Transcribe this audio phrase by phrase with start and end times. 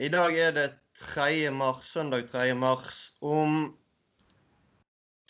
[0.00, 1.50] I dag er det 3.
[1.50, 2.54] mars, søndag 3.
[2.54, 3.12] mars.
[3.20, 3.76] Om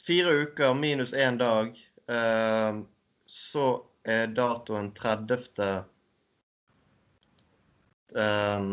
[0.06, 1.72] fire uker minus én dag
[2.08, 2.82] eh,
[3.26, 3.66] så
[4.04, 5.38] er datoen 30.
[8.14, 8.66] Eh,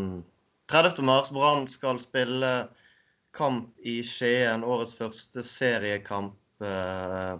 [0.69, 1.01] 30.
[1.05, 1.31] mars.
[1.33, 2.51] Brann skal spille
[3.33, 6.37] kamp i Skien, årets første seriekamp.
[6.61, 7.33] Eh,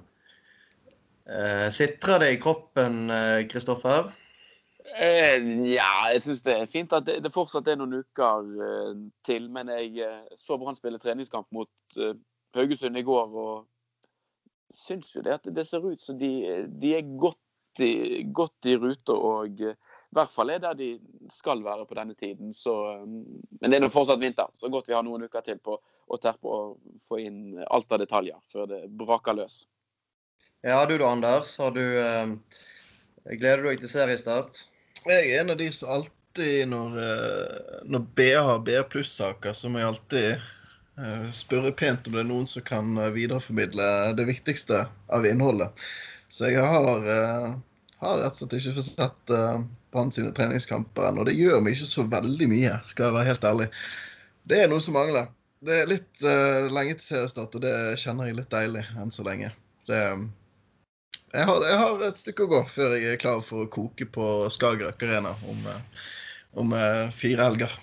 [1.30, 3.12] eh, Sitrer det i kroppen,
[3.52, 4.14] Kristoffer?
[4.96, 8.96] Eh, ja, jeg syns det er fint at det, det, fortsatt er noen uker eh,
[9.28, 9.50] til.
[9.54, 12.16] Men jeg eh, så Brann spille treningskamp mot eh,
[12.58, 13.68] Haugesund i går og
[14.74, 16.32] syns jo det at det ser ut som de,
[16.82, 19.14] de er godt i, godt i rute.
[19.14, 19.78] Og eh,
[20.10, 20.94] i hvert fall er der de
[21.34, 22.54] skal være på denne tiden.
[22.56, 25.62] Så, eh, men det er nå fortsatt vinter, så godt vi har noen uker til
[25.62, 25.78] på
[26.10, 29.62] å terpe og få inn alt av detaljer før det braker løs.
[30.66, 31.54] Ja, du da, Anders.
[31.62, 31.84] Har du,
[33.30, 34.66] gleder du deg til seriestart?
[35.08, 39.72] Jeg er en av de som alltid, når, eh, når B har B pluss-saker, så
[39.72, 40.44] må jeg alltid
[41.00, 43.90] uh, spørre pent om det er noen som kan eh, videreformidle
[44.20, 45.88] det viktigste av innholdet.
[46.30, 46.86] Så jeg har,
[48.04, 49.32] har rett og slett ikke fått sett
[49.90, 51.24] Brann sine treningskamper ennå.
[51.26, 53.68] Det gjør meg ikke så veldig mye, skal jeg være helt ærlig.
[54.50, 55.32] Det er noe som mangler.
[55.66, 59.26] Det er litt uh, lenge til seriestart, og det kjenner jeg litt deilig enn så
[59.26, 59.50] lenge.
[59.90, 60.04] Det,
[61.34, 64.08] jeg har, jeg har, et stykke å gå før jeg er klar for å koke
[64.10, 66.04] på Skagerrak Arena om, eh,
[66.58, 67.76] om eh, fire helger.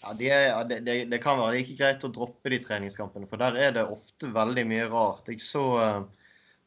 [0.00, 0.30] Ja, det,
[0.68, 3.84] det, det, det, kan være like greit å droppe de treningskampene, for der er det
[3.84, 5.28] ofte veldig mye rart.
[5.28, 5.98] Jeg så uh,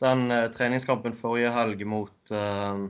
[0.03, 2.85] den uh, treningskampen forrige helg mot uh,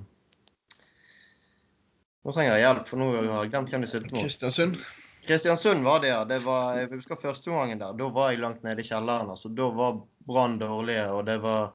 [2.24, 4.24] Nå trenger jeg hjelp, for nå har jeg glemt hvem de stilte mot.
[4.24, 4.78] Kristiansund.
[5.24, 6.22] Kristiansund var det, ja.
[6.28, 7.96] Det var, jeg husker første gangen der.
[8.00, 9.32] Da var jeg langt nede i kjelleren.
[9.34, 9.52] altså.
[9.52, 9.98] Da var
[10.28, 11.74] Brann dårlige, og det var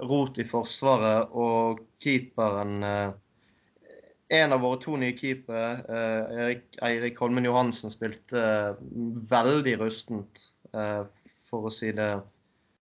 [0.00, 3.10] rot i Forsvaret, og keeperen eh,
[4.30, 8.82] En av våre to nye keepere, eh, Erik, Eirik Holmen Johansen, spilte eh,
[9.30, 10.44] veldig rustent,
[11.50, 12.12] for å si det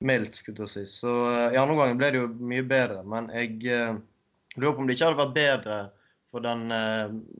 [0.05, 0.37] mildt.
[0.37, 0.83] skulle jeg si.
[1.01, 1.09] Så
[1.55, 3.55] I andre omgang ble det jo mye bedre, men jeg
[4.59, 5.79] lurer på om det ikke hadde vært bedre
[6.29, 6.67] for den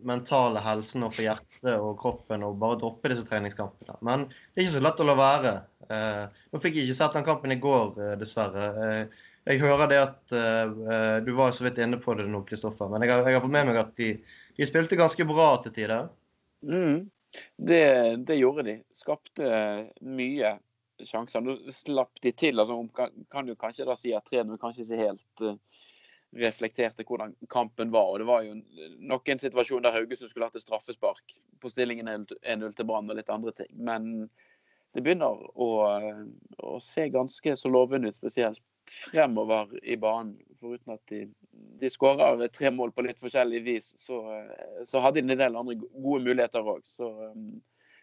[0.09, 3.99] mentale helsen og for hjertet og kroppen å bare droppe disse treningskampene.
[4.01, 5.53] Men det er ikke så lett å la være.
[6.49, 9.05] nå fikk jeg ikke sett den kampen i går, dessverre.
[9.49, 12.91] Jeg hører det at uh, Du var så vidt inne på det nå, Kristoffer.
[12.93, 14.13] Men jeg har, jeg har, fått med meg at de,
[14.59, 16.11] de spilte ganske bra til tider.
[16.63, 17.09] Mm,
[17.59, 17.87] det,
[18.29, 18.77] det, gjorde de.
[18.95, 19.49] Skapte
[20.07, 20.55] mye
[21.03, 21.43] sjanser.
[21.43, 22.63] Nå slapp de til.
[22.63, 25.83] altså kan, kan jo kanskje da si at 3-0 kanskje ikke helt uh,
[26.39, 28.13] reflekterte hvordan kampen var.
[28.13, 28.57] og Det var jo
[29.11, 33.19] nok en situasjon der Haugesund skulle hatt et straffespark på stillingen 1-0 til Brann og
[33.19, 33.75] litt andre ting.
[33.75, 34.31] Men
[34.93, 35.69] det begynner å,
[36.59, 40.37] å se ganske så lovende ut, spesielt fremover i banen.
[40.61, 41.25] Foruten at de,
[41.81, 44.21] de skårer tre mål på litt forskjellig vis, så,
[44.87, 46.85] så hadde de en del andre gode muligheter òg.
[46.87, 47.09] Så,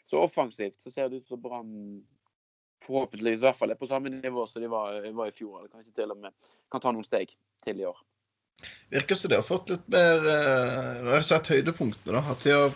[0.03, 2.01] så, offensivt så ser det ut som Brann
[2.83, 5.59] forhåpentligvis i hvert fall er på samme nivå som de var, var, i fjor.
[5.59, 7.35] Eller kanskje til og med kan ta noen steg
[7.65, 8.01] til i år.
[8.91, 12.17] Virker som de har fått litt mer Jeg har sett høydepunktene.
[12.17, 12.73] da, at de har,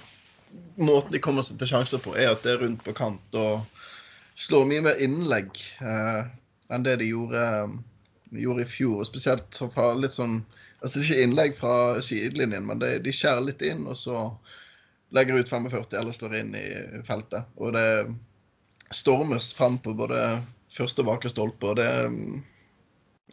[0.78, 3.63] Måten de kommer seg til sjanser på, er at det er rundt på kant og
[4.36, 6.22] slår mye mer innlegg eh,
[6.74, 7.76] enn det de gjorde eh,
[8.42, 9.00] gjorde i fjor.
[9.02, 10.42] og Spesielt fra litt sånn
[10.84, 14.26] altså Ikke innlegg fra sidelinjen, men det, de skjærer litt inn, og så
[15.16, 16.66] legger ut 45 eller slår inn i
[17.08, 17.48] feltet.
[17.56, 17.88] Og det
[18.92, 20.42] stormes frem på både
[20.74, 21.70] første og bakre stolpe.
[21.72, 21.88] og det,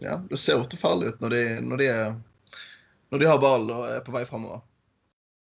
[0.04, 2.14] ja, det ser ofte farlig ut når de, når de, er,
[3.10, 4.62] når de har ball og er på vei framover.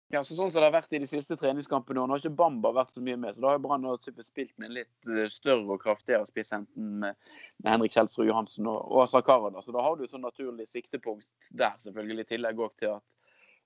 [0.09, 2.01] Ja, så sånn som det har vært i de siste treningskampene.
[2.01, 3.35] og Nå har ikke Bamba vært så mye med.
[3.35, 3.85] så Da har Brann
[4.25, 7.19] spilt med en litt eh, større og kraftigere spiss, enten med,
[7.65, 9.61] Henrik Kjelsrud Johansen og, og Asa Karada.
[9.61, 12.25] Så da har du et sånn naturlig siktepunkt der, selvfølgelig.
[12.25, 13.05] I tillegg òg til at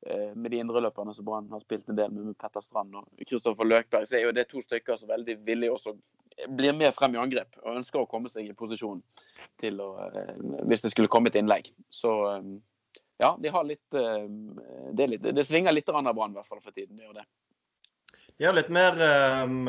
[0.10, 3.24] eh, med de indreløperne som Brann har spilt en del med, med Petter Strand og
[3.24, 5.96] Kristoffer Løkberg, så er jo det to stykker som veldig villig også
[6.60, 9.00] blir med frem i angrep og ønsker å komme seg i posisjon
[9.64, 10.36] til å, eh,
[10.68, 11.72] hvis det skulle komme et innlegg.
[11.88, 12.54] Så eh,
[13.24, 14.28] ja, de har litt eh,
[14.94, 16.98] Det, litt, det svinger litt av Brann i hvert fall for tiden.
[16.98, 17.28] det gjør det.
[18.38, 18.98] De har litt mer
[19.46, 19.68] um,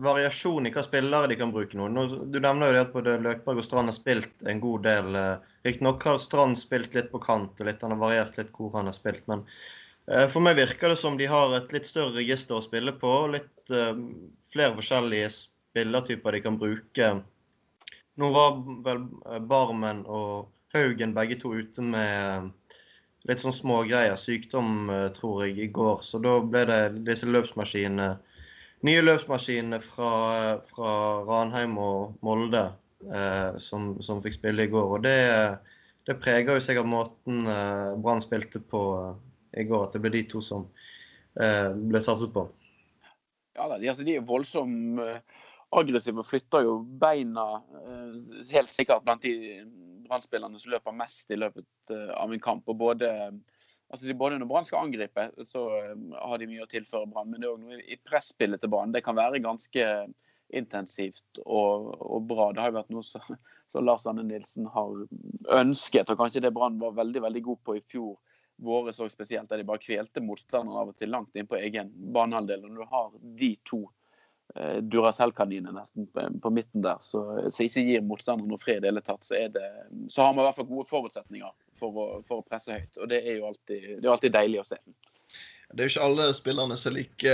[0.00, 1.88] variasjon i hva spillere de kan bruke nå.
[2.30, 5.18] Du nevner jo det at både Løkberg og Strand har spilt en god del.
[5.18, 8.70] Uh, Riktignok har Strand spilt litt på kant, og litt, han har variert litt hvor
[8.78, 9.24] han har spilt.
[9.30, 9.42] Men
[10.12, 13.16] uh, for meg virker det som de har et litt større register å spille på.
[13.34, 13.98] Litt uh,
[14.54, 17.10] flere forskjellige spillertyper de kan bruke.
[18.18, 19.04] Nå var vel
[19.50, 22.54] Barmen og Haugen begge to ute med
[23.28, 24.16] litt sånn små greier.
[24.18, 26.02] Sykdom, eh, tror jeg, i går.
[26.06, 28.10] Så da ble det disse løpsmaskinene.
[28.86, 30.12] Nye løpsmaskiner fra,
[30.70, 30.92] fra
[31.26, 32.68] Ranheim og Molde
[33.06, 34.92] eh, som, som, fikk spille i går.
[34.96, 35.18] Og det,
[36.08, 39.16] det preger jo sikkert måten eh, Brann spilte på eh,
[39.62, 40.68] i går, at det ble de to som
[41.40, 42.46] eh, ble satset på.
[43.58, 45.18] ja, de, altså, de er voldsomt uh,
[45.76, 48.14] aggressive flytter jo beina uh,
[48.52, 49.62] helt sikkert blant de
[50.08, 52.68] brannspillerne som løper mest i løpet uh, av en kamp.
[52.68, 53.10] og både
[53.88, 55.64] altså både Når Brann skal angripe, så
[56.12, 57.30] har de mye å tilføre Brann.
[57.30, 58.92] Men det er òg noe i presspillet til Brann.
[58.92, 59.86] Det kan være ganske
[60.48, 62.50] intensivt og, og, bra.
[62.52, 65.04] Det har jo vært noe som Lars Anne Nilsen har
[65.58, 68.16] ønsket, og kanskje det Brann var veldig veldig god på i fjor
[68.64, 71.92] våre så spesielt, der de bare kvelte motstanderen av og til langt inn på egen
[72.14, 72.64] banehalvdel.
[72.64, 73.84] Når du har de to
[74.56, 78.92] eh, Duracell-kaninene nesten på, midten der, så, så ikke gir motstanderen noe fred i det
[78.92, 79.66] hele tatt, så, det,
[80.08, 82.98] så, har man i hvert fall gode forutsetninger for å, for å presse høyt.
[82.98, 84.80] Og det er jo alltid, er alltid deilig å se.
[85.68, 87.32] Det er jo ikke alle spillerne som er like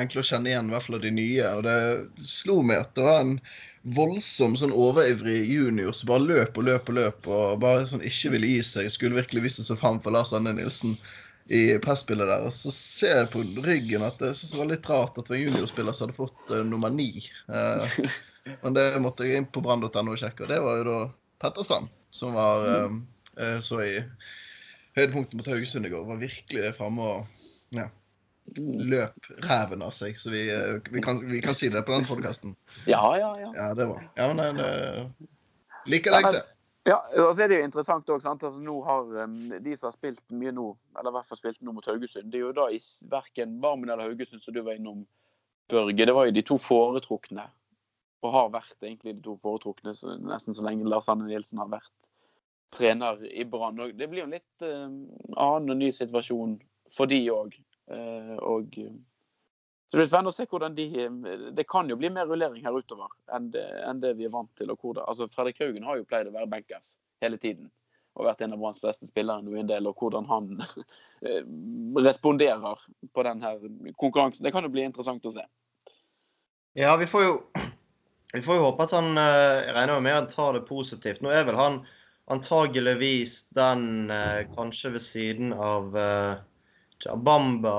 [0.00, 1.50] enkle å kjenne igjen, i hvert fall av de nye.
[1.58, 1.80] Og det
[2.24, 3.34] slo meg at det var en
[3.98, 8.32] voldsom sånn overivrig junior som bare løp og løp og løp og bare sånn ikke
[8.34, 8.88] ville gi seg.
[8.92, 10.96] Skulle virkelig vise seg fram for Lars Anne Nilsen
[11.48, 12.44] i presspillet der.
[12.46, 15.38] Og så ser jeg på ryggen at det, det var litt rart at det var
[15.38, 17.12] en juniorspiller som hadde fått uh, nummer ni.
[17.48, 18.00] Uh,
[18.62, 20.98] men det måtte jeg inn på brann.no og sjekke, og det var jo da
[21.40, 22.98] Petterstrand som var uh,
[23.64, 23.94] så i
[24.98, 26.04] høydepunktet mot Haugesund i går.
[26.08, 27.86] Var virkelig framme og ja.
[28.58, 30.18] løp ræven av seg.
[30.20, 30.44] Så vi,
[30.90, 32.56] vi, kan, vi, kan, si det på den podkasten.
[32.90, 33.52] Ja, ja, ja.
[33.56, 34.70] Ja, det var Ja, men det,
[35.88, 36.48] liker det jeg ser.
[36.88, 38.24] Ja, og så er det jo interessant òg.
[38.24, 41.86] altså, um, De som har spilt mye nå, eller i hvert fall spilt nå mot
[41.86, 42.80] Haugesund, det er jo da i
[43.12, 45.06] verken Barmen eller Haugesund som du var innom,
[45.68, 46.06] Børge.
[46.06, 47.44] Det var jo de to foretrukne.
[48.24, 51.68] Og har vært egentlig de to foretrukne så, nesten så lenge Lars Anne Nielsen har
[51.68, 51.92] vært
[52.72, 53.76] trener i Brann.
[53.92, 56.56] Det blir jo en litt uh, annen og ny situasjon
[56.96, 57.52] for de òg.
[57.92, 58.72] Uh, og
[59.88, 60.86] så det blir spennende å se hvordan de
[61.56, 64.50] Det kan jo bli mer rullering her utover enn det, enn det vi er vant
[64.60, 64.68] til.
[64.68, 67.70] Altså Fredrik Haugen har jo pleid å være bankers hele tiden.
[68.18, 69.88] Og vært en av Branns beste spillere nå en del.
[69.88, 70.50] Og hvordan han
[71.24, 71.40] eh,
[72.04, 72.82] responderer
[73.16, 73.54] på denne
[73.96, 74.44] konkurransen.
[74.44, 75.46] Det kan jo bli interessant å se.
[76.76, 77.32] Ja, vi får jo,
[78.36, 81.24] vi får jo håpe at han Jeg regner med han tar det positivt.
[81.24, 81.80] Nå er vel han
[82.28, 84.12] antageligvis den
[84.52, 85.96] kanskje ved siden av
[87.24, 87.78] Bamba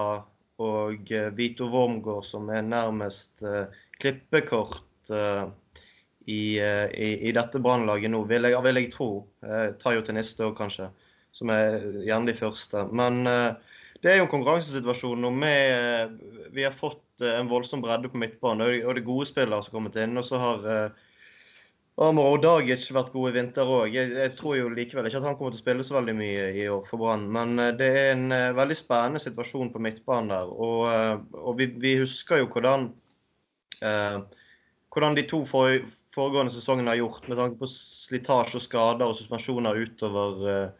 [0.60, 3.72] og eh, Vito Wormgård som er nærmest uh,
[4.02, 5.48] klippekort uh,
[6.30, 9.10] i, i, i, dette brannlaget nå, vil jeg, vil jeg tro.
[9.82, 10.92] Tayo til neste år, kanskje,
[11.34, 12.84] som er gjerne de første.
[12.94, 16.20] Men det er jo en konkurransesituasjon nå med
[16.54, 19.78] Vi har fått en voldsom bredde på midtbanen, og det er gode spillere som har
[19.80, 20.22] kommet inn.
[20.22, 20.70] Og så har
[22.00, 23.92] Amor Dagic vært god i vinter òg.
[23.92, 26.46] Jeg, jeg, tror jo likevel ikke at han kommer til å spille så veldig mye
[26.56, 27.26] i år for Brann.
[27.36, 30.54] Men eh, det er en uh, veldig spennende situasjon på midtbanen der.
[30.54, 32.88] Og, uh, og vi, vi, husker jo hvordan,
[33.84, 34.16] eh,
[34.96, 35.76] hvordan de to for,
[36.16, 40.72] foregående sesongene har gjort med tanke på slitasje og skader og suspensjoner utover,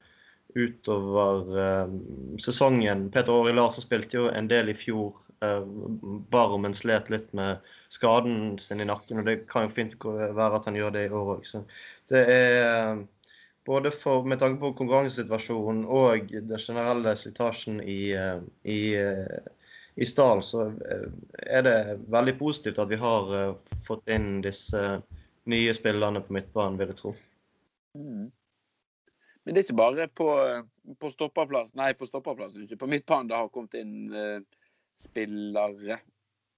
[0.56, 1.92] utover
[2.42, 3.10] sesongen.
[3.12, 5.20] Peter Åri Larsen spilte jo en del i fjor.
[5.40, 7.64] Barmen slet litt med
[7.94, 9.22] skaden sin i nakken.
[9.22, 11.48] Og det kan jo fint være at han gjør det i år òg.
[11.48, 11.64] Så
[12.12, 13.00] det er
[13.70, 18.12] både for, med tanke på konkurransesituasjonen og den generelle slitasjen i,
[18.64, 18.82] i,
[19.96, 20.72] i stallen, så
[21.46, 21.78] er det
[22.10, 24.82] veldig positivt at vi har eh, fått inn disse
[25.50, 27.14] nye spillerne på midtbanen, vil jeg tro.
[27.98, 28.30] Mm.
[29.44, 30.30] Men det er ikke bare på,
[31.00, 34.59] på stopperplass, nei, på stopperplassen, ikke på midtbanen det har kommet inn uh,
[35.00, 36.00] spillere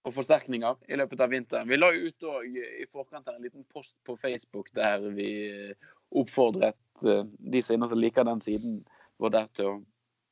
[0.01, 1.69] og forsterkninger i løpet av vinteren.
[1.69, 7.05] Vi la jo ut i forkant en liten post på Facebook der vi eh, oppfordret
[7.05, 8.79] eh, de som liker den siden
[9.21, 9.79] vår der til å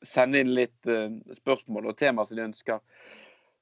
[0.06, 2.82] sende inn litt eh, spørsmål og temaer som de ønsker.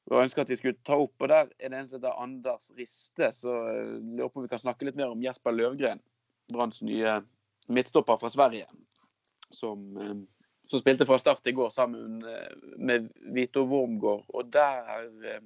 [0.08, 1.18] Og ønsker at vi skulle ta opp.
[1.20, 3.28] og Der er det en som heter Anders Riste.
[3.36, 6.00] Så lurer på om vi kan snakke litt mer om Jesper Løvgren,
[6.54, 7.18] Branns nye
[7.68, 8.70] midtstopper fra Sverige.
[9.52, 9.90] Som,
[10.68, 12.20] som, spilte fra start i går sammen
[12.78, 14.28] med Vito Wormgård.
[14.36, 15.40] Og der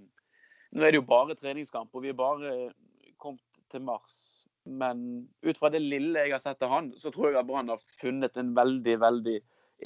[0.72, 2.52] nå er det jo bare treningskamp, og vi er bare
[3.20, 4.20] kommet til mars.
[4.64, 7.72] Men ut fra det lille jeg har sett av han, så tror jeg at Brann
[7.74, 9.38] har funnet en veldig, veldig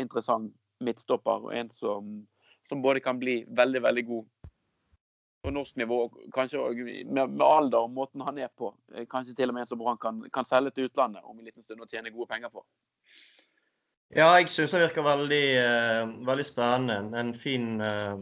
[0.01, 1.47] interessant midtstopper.
[1.47, 2.15] Og en som,
[2.67, 4.51] som både kan bli veldig, veldig god
[5.45, 6.61] på norsk nivå, og kanskje
[7.05, 8.71] med, med, alder og måten han er på.
[9.09, 11.65] Kanskje til og med en som Brann kan, kan, selge til utlandet om en liten
[11.65, 12.65] stund og tjene gode penger på.
[14.15, 17.17] Ja, jeg syns det virker veldig, uh, veldig spennende.
[17.19, 18.15] En fin uh,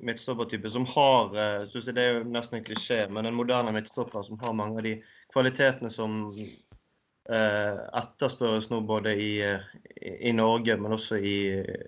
[0.00, 3.74] midtstoppertype som har uh, synes jeg Det er jo nesten en klisjé, men en moderne
[3.76, 4.94] midtstopper som har mange av de
[5.34, 9.30] kvalitetene som uh, etterspørres nå både i,
[10.00, 11.36] i, Norge, men også i,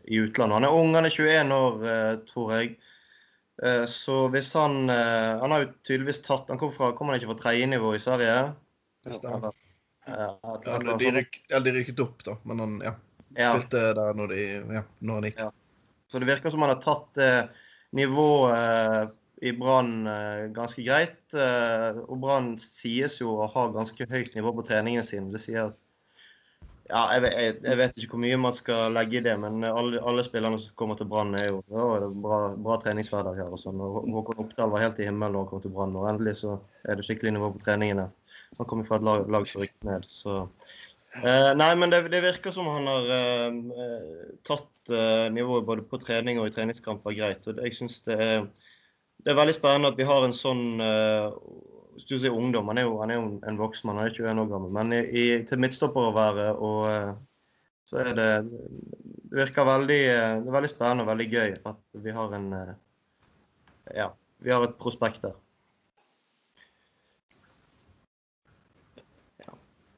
[0.04, 0.58] i, utlandet.
[0.58, 2.76] Han er ung, han er 21 år, tror jeg.
[3.90, 7.40] Så hvis han Han har jo tydeligvis tatt Han kom, fra, kommer han ikke fra
[7.40, 8.36] tredjenivå i Sverige?
[10.08, 10.28] Det
[10.62, 10.80] stemmer.
[10.80, 12.36] Eller de, ryk, de rykket opp, da.
[12.48, 12.94] Men han ja,
[13.36, 13.94] spilte ja.
[14.00, 14.44] der når, de,
[14.78, 15.40] ja, når han gikk.
[15.46, 15.48] Ja.
[16.08, 17.66] Så det virker som han har tatt eh,
[17.98, 20.08] nivået i Brann
[20.50, 21.20] ganske greit.
[21.30, 25.30] Og Brann sies jo å ha ganske høyt nivå på treningene sine.
[25.30, 25.68] Det sier
[26.88, 30.00] ja, jeg, jeg, jeg, vet ikke hvor mye man skal legge i det, men alle,
[30.00, 33.50] alle spillerne som kommer til Brann, er jo ja, er bra, bra treningshverdag her.
[33.52, 33.82] og sånn.
[33.82, 36.56] Håkon Oppdal var helt i himmelen når han kom til Brann, og endelig så
[36.88, 38.08] er det skikkelig nivå på treningene.
[38.56, 40.06] Han kommer fra et lag, lag som rykket ned.
[40.08, 40.42] så...
[41.18, 45.98] Eh, nei, men det, det, virker som han har eh, tatt eh, nivået både på
[46.02, 47.48] trening og i treningskamper greit.
[47.48, 48.18] og Jeg syns det,
[49.24, 51.32] det, er veldig spennende at vi har en sånn eh,
[51.96, 54.44] Hvis du sier ungdom, han er jo, han er jo en voksen han er 21
[54.44, 54.76] år gammel.
[54.76, 57.10] Men i, i, til midtstopper å være, og eh,
[57.88, 62.14] så er det Det virker veldig, eh, det veldig spennende og veldig gøy at vi
[62.20, 62.48] har en
[63.96, 64.12] Ja,
[64.44, 65.34] vi har et prospekt der.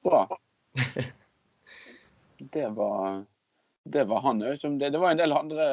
[0.02, 0.38] Bra.
[2.40, 3.24] Det var,
[3.84, 4.38] det var han.
[4.38, 5.66] Det, det var en del andre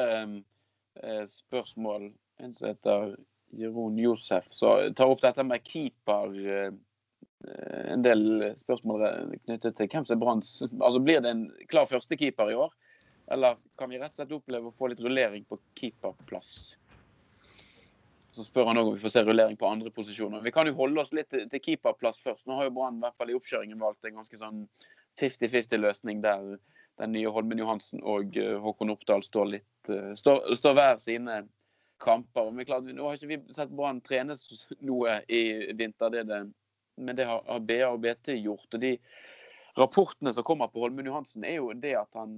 [1.00, 2.10] eh, spørsmål.
[2.36, 3.14] En som heter
[3.56, 6.36] Jeroen Josef, som tar opp dette med keeper.
[6.44, 6.74] Eh,
[7.88, 9.06] en del spørsmål
[9.46, 12.76] knyttet til hvem som er Branns Altså, Blir det en klar førstekeeper i år?
[13.32, 16.76] Eller kan vi rett og slett oppleve å få litt rullering på keeperplass?
[18.38, 20.42] Så spør han òg om vi får se rullering på andre posisjoner.
[20.44, 22.44] Vi kan jo holde oss litt til, keeperplass først.
[22.46, 24.60] Nå har jo Brann i hvert fall i oppkjøringen valgt en ganske sånn
[25.18, 26.52] 50-50-løsning der
[27.02, 31.40] den nye Holmen Johansen og eh, Håkon Oppdal står litt uh, står, står, hver sine
[32.02, 32.52] kamper.
[32.54, 34.46] Men klart, nå har ikke vi sett Brann trenes
[34.86, 35.42] noe i
[35.78, 36.40] vinter, det det,
[37.02, 38.70] men det har, har BA og BT gjort.
[38.70, 38.94] og de
[39.78, 42.34] rapportene som kommer på Holmen Johansen, er jo det at han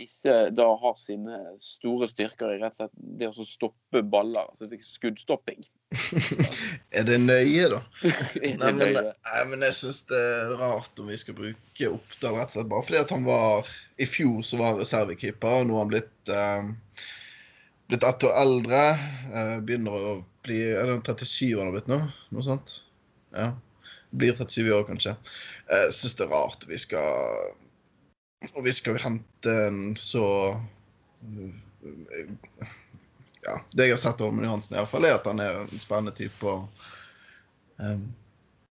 [0.00, 4.50] ikke da har sine store styrker i rett og slett det å stoppe baller.
[4.52, 5.64] altså skuddstopping.
[6.98, 7.80] er det nøye, da?
[8.42, 12.54] nei, men, nei, men, jeg syns det er rart om vi skal bruke Oppdal rett
[12.54, 13.68] og slett bare fordi at han var
[14.02, 17.04] I fjor så var han reservekeeper, og nå har han blitt eh,
[17.92, 18.82] blitt ett år eldre.
[19.30, 22.00] Eh, begynner å bli Er det 37 han har blitt nå?
[22.34, 22.80] Noe sånt?
[23.34, 23.52] Ja
[24.18, 25.14] blir 37 år, kanskje.
[25.70, 27.54] Jeg syns det er rart vi skal
[28.52, 30.26] Og vi skal hente en så
[33.44, 36.14] Ja, det jeg har sett av i Johansen, fall, er at han er en spennende
[36.16, 36.48] type.
[36.48, 36.68] og
[37.76, 38.06] um,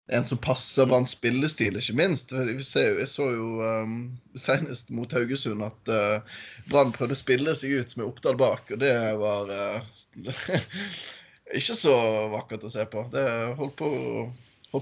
[0.07, 2.33] en som passer Branns spillestil, ikke minst.
[2.33, 3.95] Vi ser, jeg så jo um,
[4.37, 8.81] senest mot Haugesund at uh, Brann prøvde å spille seg ut med Oppdal bak, og
[8.83, 10.03] det var uh,
[11.57, 11.95] ikke så
[12.35, 13.07] vakkert å se på.
[13.13, 13.25] Det
[13.57, 13.89] holdt på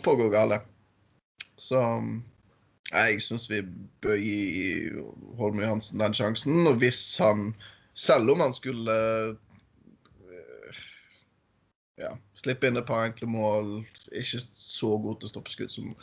[0.01, 0.65] på å gå galt.
[1.61, 1.79] Så
[2.93, 3.61] jeg syns vi
[4.03, 4.91] bør gi
[5.39, 6.67] Holm Johansen den sjansen.
[6.69, 7.51] Og hvis han,
[7.93, 8.97] selv om han skulle
[10.27, 10.83] eh,
[12.03, 13.73] ja, slippe inn et par enkle mål,
[14.11, 15.93] ikke så god til å stoppe skudd som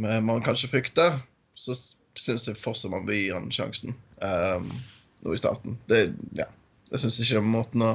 [0.00, 1.18] man kanskje frykter,
[1.58, 1.74] så
[2.18, 4.68] syns jeg fortsatt man bør gi han sjansen um,
[5.24, 5.76] nå i starten.
[5.90, 6.46] Det, ja,
[6.90, 7.92] jeg syns ikke den måten å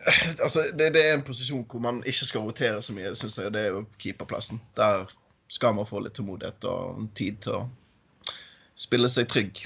[0.44, 3.52] altså, det, det, er en posisjon hvor man ikke skal rotere så mye, synes jeg.
[3.54, 4.60] Det er jo keeperplassen.
[4.78, 5.10] Der
[5.50, 7.66] skal man få litt tålmodighet og tid til å
[8.80, 9.64] spille seg trygg.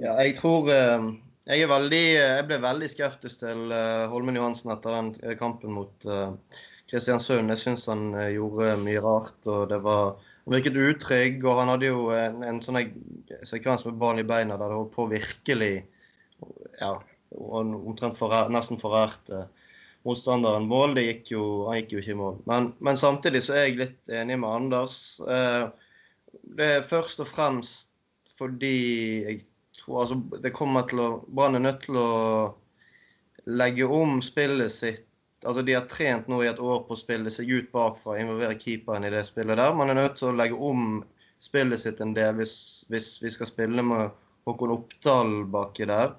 [0.00, 1.10] Ja, jeg tror eh,
[1.50, 6.30] jeg, veldig, jeg ble veldig skeptisk til eh, Holmen Johansen etter den kampen mot eh,
[6.90, 7.52] Kristiansund.
[7.52, 9.36] Jeg syns han gjorde mye rart.
[9.46, 12.80] og det var han virket utrygg, og han hadde jo en, en sånn
[13.46, 15.74] sekvens med barn i beina der det holdt på virkelig
[16.80, 16.94] ja,
[17.36, 19.44] og omtrent for, nesten forærte
[20.06, 20.96] motstanderen mål.
[20.96, 22.40] Det gikk jo, han gikk jo ikke i mål.
[22.50, 24.96] Men, men, samtidig så er jeg litt enig med Anders.
[25.20, 25.68] Eh,
[26.56, 27.88] det er først og fremst
[28.40, 28.76] fordi
[29.26, 29.42] jeg
[29.76, 32.10] tror altså, det kommer til å Brann er nødt til å
[33.50, 35.06] legge om spillet sitt.
[35.44, 38.58] Altså De har trent nå i et år på å spille seg ut bakfra, involvere
[38.60, 39.76] keeperen i det spillet der.
[39.76, 41.02] Man er nødt til å legge om
[41.40, 42.54] spillet sitt en del hvis,
[42.92, 44.10] hvis vi skal spille med
[44.48, 46.12] Håkon Oppdal baki der.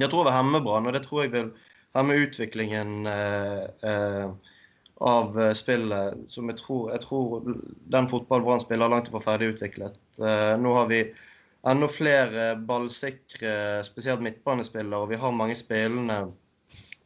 [0.00, 1.52] Jeg tror det vil hemme Brann, og det tror jeg vil
[1.96, 4.30] hemme utviklingen eh, eh,
[4.96, 6.24] av eh, spillet.
[6.32, 7.48] Som jeg tror, jeg tror
[7.92, 9.98] den fotballen Brann spiller, langt ifra ferdig utviklet.
[10.60, 11.04] Nå har vi
[11.68, 16.24] enda flere ballsikre, spesielt midtbanespillere, og vi har mange spillende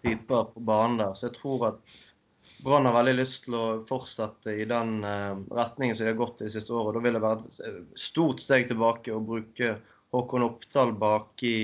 [0.05, 1.17] typer på banen der.
[1.19, 1.97] Så jeg tror at
[2.65, 6.47] Brann har veldig lyst til å fortsette i den retningen som de har gått i
[6.47, 6.95] de siste årene.
[6.97, 9.75] Da vil det være et stort steg tilbake å bruke
[10.15, 11.57] Håkon Oppdal bak i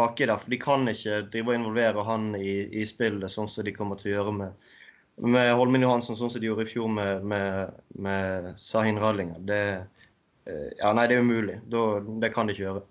[0.00, 0.40] baki der.
[0.42, 4.00] For de kan ikke drive og involvere han i, i spillet sånn som de kommer
[4.00, 4.70] til å gjøre med,
[5.20, 9.42] med Holmen Johansen, sånn som de gjorde i fjor med, med, med Sahin Rallinger.
[9.46, 9.60] Det,
[10.48, 11.60] eh, ja, nei, det er umulig.
[11.70, 11.84] Da,
[12.24, 12.86] det kan de ikke gjøre.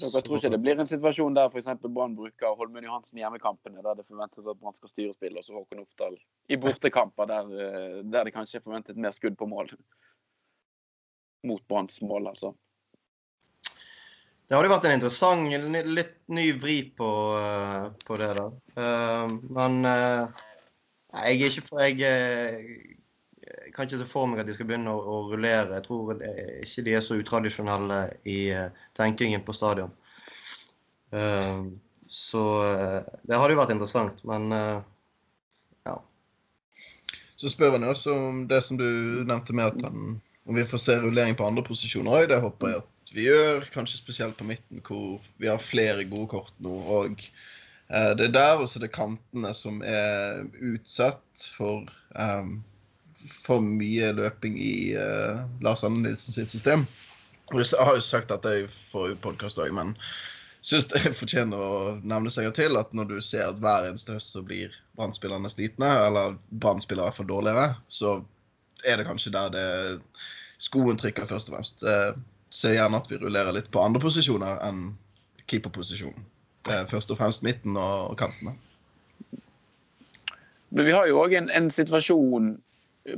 [0.00, 1.68] Dere tror ikke det blir en situasjon der f.eks.
[1.84, 5.46] Brann bruker Holmen Johansen i hjemmekampene, der det forventes at Brann skal styre spillet, og
[5.46, 6.16] så Håkon Oppdal
[6.48, 9.70] i bortekamper der, eh, der det kanskje er forventet mer skudd på mål?
[11.46, 12.54] Mot Branns mål, altså.
[14.48, 15.52] Det hadde vært en interessant,
[15.96, 18.32] litt ny vri på, uh, på det.
[18.36, 18.48] da.
[18.76, 20.42] Uh, men uh,
[21.22, 22.90] jeg er ikke for jeg,
[23.72, 25.78] kan ikke se for meg at de skal begynne å, å rullere.
[25.78, 28.38] Jeg tror ikke de er så utradisjonelle i
[28.96, 29.92] tenkingen på stadion.
[32.08, 32.42] så
[33.28, 35.96] det hadde jo vært interessant, men ja.
[37.36, 38.88] Så spør han også om det som du
[39.28, 42.26] nevnte med at han, om vi får se rullering på andre posisjoner òg.
[42.32, 43.68] Det håper jeg at vi gjør.
[43.74, 46.74] Kanskje spesielt på midten, hvor vi har flere gode kort nå.
[46.98, 51.86] Og eh, det er der også det er kantene som er utsatt for
[52.18, 52.60] um,
[53.22, 56.86] for mye løping i uh, Lars Anne Nilsen sitt system.
[57.52, 59.94] Og Jeg har jo sagt dette i forrige podkast òg, men
[60.66, 64.34] syns det fortjener å nevne seg til at når du ser at hver eneste høst
[64.34, 68.20] så blir Brann-spillerne slitne, eller Brann-spillere er for dårligere, så
[68.84, 69.66] er det kanskje der det
[70.62, 71.82] skoen trykker, først og fremst.
[71.82, 72.12] Eh,
[72.52, 74.92] ser gjerne at vi rullerer litt på andre posisjoner enn
[75.50, 76.28] keeperposisjonen.
[76.62, 78.52] Først og fremst midten og kantene.
[80.70, 82.52] Men vi har jo òg en, en, situasjon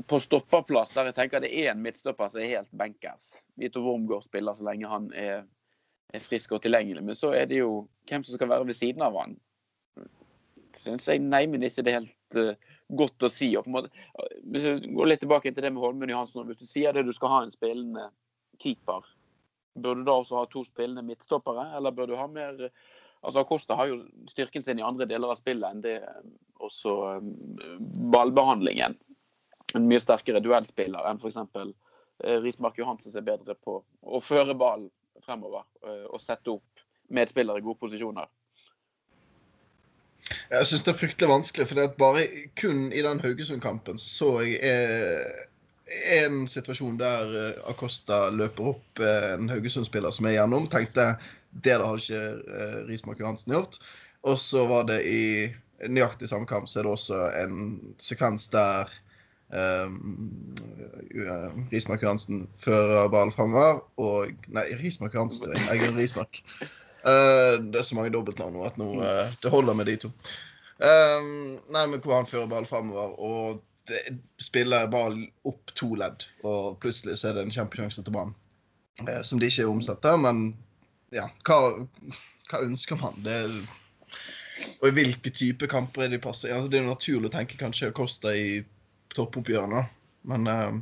[0.08, 3.34] på stopperplass der jeg tenker det er en midtstopper som er helt benkers.
[3.60, 5.44] Vito Wormgård spiller så lenge han er
[6.14, 7.02] er frisk og tilgjengelig.
[7.04, 9.36] Men så er det jo hvem som skal være ved siden av han.
[10.78, 13.50] Syns jeg neimen ikke det er helt uh, godt å si.
[13.58, 13.90] Og på en måte,
[14.52, 16.46] hvis går litt tilbake til det med Holmen Johansen.
[16.48, 18.08] Hvis du sier det du skal ha en spillende
[18.62, 19.06] keeper,
[19.74, 21.70] bør du da også ha to spillende midtstoppere?
[21.78, 22.68] Eller bør du ha mer
[23.24, 26.24] Altså Acosta har jo styrken sin i andre deler av spillet enn det eh,
[26.60, 27.30] også um,
[28.12, 28.98] ballbehandlingen.
[29.72, 31.38] En mye sterkere duellspiller enn f.eks.
[32.20, 34.90] Uh, Rismark Johansen som er bedre på å føre ballen
[35.24, 36.84] fremover eh, og sette opp
[37.14, 38.28] medspillere i gode posisjoner?
[40.50, 42.26] Jeg syns det er fryktelig vanskelig, for bare
[42.60, 45.42] kun i den Haugesund-kampen så jeg eh,
[46.16, 50.68] en situasjon der eh, Acosta løper opp en Haugesund-spiller som er gjennom.
[50.72, 51.12] Tenkte
[51.64, 53.78] det da hadde ikke Rismark Johansen gjort.
[54.24, 55.24] Og så var det i
[55.84, 57.58] nøyaktig samme kamp så er det også en
[58.02, 58.90] sekvens der
[59.54, 60.56] Um,
[61.72, 65.52] Rismark Johansen fører ballen framover, og Nei, Rismark Johansen.
[65.70, 66.40] Eggen Rismark.
[67.04, 70.10] Uh, det er så mange dobbeltnavn nå at nå, uh, det holder med de to.
[70.80, 76.24] Um, nei, men hvor han fører ball framover, og det spiller ball opp to ledd.
[76.48, 78.32] Og plutselig så er det en kjempesjanse til Brann.
[79.04, 80.46] Uh, som de ikke omsetter, men
[81.14, 81.58] ja, hva,
[82.50, 83.20] hva ønsker man?
[83.26, 83.38] Det
[84.80, 86.52] og i hvilke type kamper er de passer?
[86.54, 88.62] Altså, det er naturlig å tenke kanskje Costa i
[89.14, 89.82] toppoppgjørene.
[90.30, 90.76] Men uh,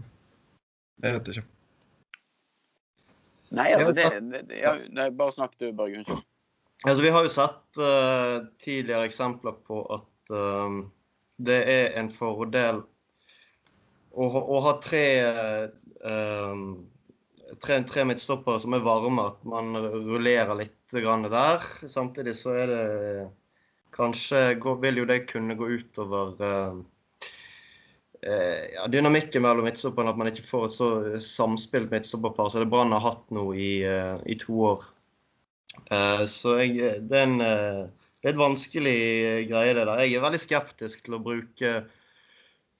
[1.03, 1.45] jeg vet ikke.
[3.53, 4.77] Nei, altså det, det, det ja,
[5.13, 6.01] Bare snakk du, Børge.
[6.03, 6.25] Unnskyld.
[6.83, 10.81] Altså, vi har jo sett uh, tidligere eksempler på at uh,
[11.43, 12.81] det er en fordel
[14.13, 15.05] å, å ha tre,
[16.03, 16.73] uh,
[17.63, 19.29] tre, tre midtstoppere som er varme.
[19.35, 21.63] At man rullerer litt der.
[21.89, 22.83] Samtidig så er det
[23.93, 26.77] Kanskje vil jo det kunne gå utover Eh,
[28.23, 30.89] ja, dynamikken mellom midtstopperne, at man ikke får et så
[31.25, 34.85] samspilt midtstopperpar som det Brann har hatt nå i, eh, i to år.
[35.91, 38.95] Eh, så jeg, det, er en, er et vanskelig
[39.51, 40.05] greie, det der.
[40.05, 41.75] Jeg er veldig skeptisk til å bruke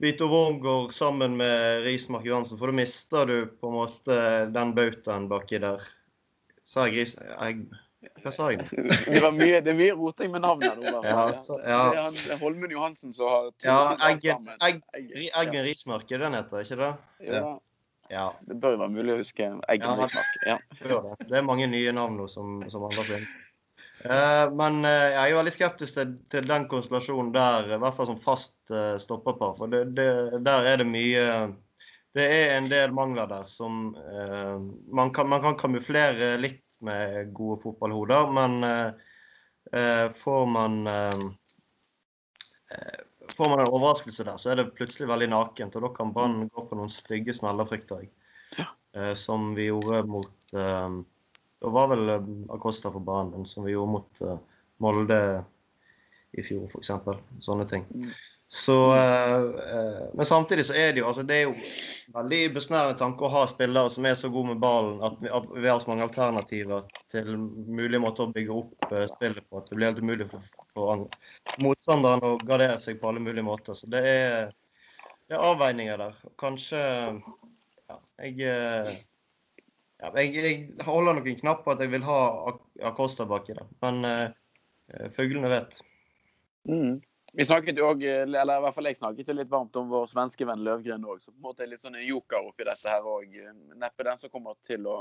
[0.03, 4.21] Vito Wormgård sammen med Rismark Johansen, for da mister du på en måte
[4.55, 5.85] den bautaen baki der.
[6.67, 7.17] Så jeg Ris...
[7.19, 7.67] Jeg,
[8.23, 8.65] hva sa jeg?
[8.73, 10.81] det, var mye, det er mye roting med navnet.
[11.07, 11.83] Ja, så, ja.
[11.91, 13.77] Det er han, Holmen Johansen som har Ja,
[14.09, 16.91] Eggen, egg, Rismark, er det den heter, ikke det?
[17.29, 17.45] Ja.
[18.11, 18.27] ja.
[18.49, 20.35] Det bør jo være mulig å huske Eggen ja, Rismark.
[20.47, 20.59] Ja.
[21.29, 23.31] Det er mange nye navn nå som, som andre finner.
[24.03, 27.95] Uh, men uh, jeg er jo veldig skeptisk til, til, den konstellasjonen der, i hvert
[27.95, 29.55] fall som fast uh, stopperpar.
[29.61, 30.09] For det, det,
[30.43, 31.27] der er det mye
[32.13, 33.95] Det er en del mangler der som
[34.93, 38.33] man kan, man, kan, kamuflere litt med gode fotballhoder.
[38.33, 38.89] Men eh,
[39.73, 41.23] eh, får man eh,
[43.37, 45.77] Får man en overraskelse der, så er det plutselig veldig nakent.
[45.79, 48.11] Og da kan Brann gå på noen stygge smeller, frykter jeg.
[48.59, 48.67] Ja.
[49.17, 52.11] som vi gjorde mot Det var vel
[52.53, 54.21] Acosta for banen, som vi gjorde mot
[54.85, 55.21] Molde
[56.37, 56.91] i fjor, f.eks.
[57.47, 57.87] Sånne ting.
[57.89, 58.11] Mm.
[58.55, 61.53] Så, eh, men samtidig så er det jo altså det er jo
[62.13, 65.47] veldig besnærende tanke å ha spillere som er så gode med ballen at vi, at
[65.55, 69.57] vi har så mange alternativer til mulige måter å bygge opp eh, spillet på.
[69.57, 71.07] At det blir helt umulig for, for
[71.65, 73.79] motstanderen å gardere seg på alle mulige måter.
[73.79, 74.53] Så det er,
[75.33, 76.19] det er avveininger der.
[76.43, 78.91] Kanskje ja, jeg, eh,
[80.03, 82.21] ja, jeg, jeg holder noen knapp på at jeg vil ha
[82.91, 83.73] Acosta baki der.
[83.87, 85.81] Men uh, fuglene vet.
[86.69, 87.01] Mm.
[87.33, 90.45] Vi snakket jo også, eller i hvert fall jeg snakket litt varmt om vår svenske
[90.45, 91.21] venn Løvgren òg.
[91.23, 93.39] som på en måte er litt sånn en joker oppi dette her òg.
[93.81, 94.99] Neppe den som kommer til å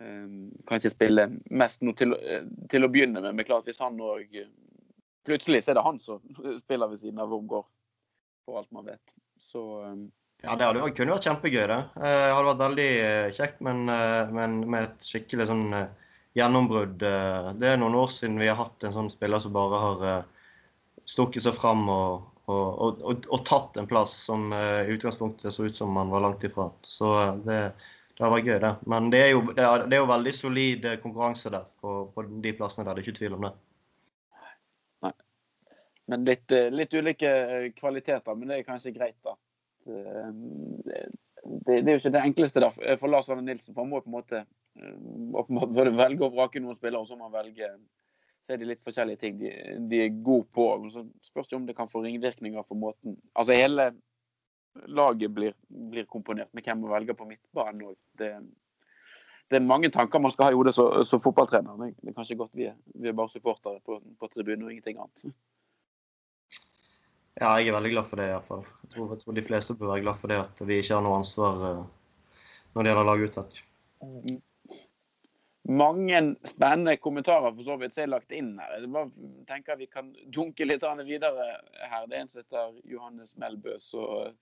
[0.00, 2.16] um, kanskje spille mest nå til,
[2.72, 3.34] til, å begynne med.
[3.36, 4.40] Men klart hvis han òg
[5.28, 6.22] Plutselig så er det han som
[6.62, 7.66] spiller ved siden av Wormgård,
[8.46, 9.12] for alt man vet.
[9.36, 9.60] Så
[10.40, 11.66] ja, det hadde, kunne vært kjempegøy.
[11.68, 12.86] Det Det hadde vært veldig
[13.36, 13.82] kjekt, men,
[14.32, 15.66] men med et skikkelig sånn
[16.38, 16.96] gjennombrudd.
[17.60, 20.24] Det er noen år siden vi har hatt en sånn spiller som bare har
[21.08, 25.68] stukket seg fram og, og, og, og, tatt en plass som uh, i utgangspunktet så
[25.68, 26.68] ut som man var langt ifra.
[26.84, 27.60] Så uh, det,
[28.18, 28.74] det var gøy, det.
[28.90, 32.00] Men det er jo, det er, det er jo veldig solid eh, konkurranse der på,
[32.14, 32.98] på, de plassene der.
[32.98, 33.54] Det er ikke tvil om det.
[36.08, 37.30] Men litt, litt, ulike
[37.76, 38.36] kvaliteter.
[38.36, 39.34] Men det er kanskje greit uh,
[40.88, 41.02] det,
[41.68, 42.96] det, er jo ikke det enkleste der.
[43.00, 44.42] For Lars Arne Nilsen for han må på en måte,
[44.74, 47.70] på en måte velge å vrake noen spillere, og så må han velge
[48.48, 49.50] så er det litt forskjellige ting de,
[49.90, 50.64] de er gode på.
[50.88, 53.90] Så spørs det om det kan få ringvirkninger for måten Altså hele
[54.88, 57.98] laget blir, blir komponert med hvem man velger på midtbanen òg.
[58.16, 58.30] Det,
[59.50, 61.76] det, er mange tanker man skal ha i hodet som fotballtrener.
[61.76, 64.72] Men det er kanskje godt vi er, vi er bare supportere på, på tribunen og
[64.72, 65.28] ingenting annet.
[67.36, 68.64] Ja, jeg er veldig glad for det iallfall.
[68.86, 71.04] Jeg tror, jeg tror de fleste bør være glad for det at vi ikke har
[71.04, 71.88] noe ansvar eh,
[72.72, 73.64] når det gjelder laguttak.
[74.00, 74.40] Mm
[75.68, 78.78] mange spennende kommentarer for så vidt som er lagt inn her.
[78.78, 81.48] Jeg bare tenker Vi kan dunke litt videre
[81.82, 82.06] her.
[82.06, 84.32] Det er en som heter Johannes Melbø, som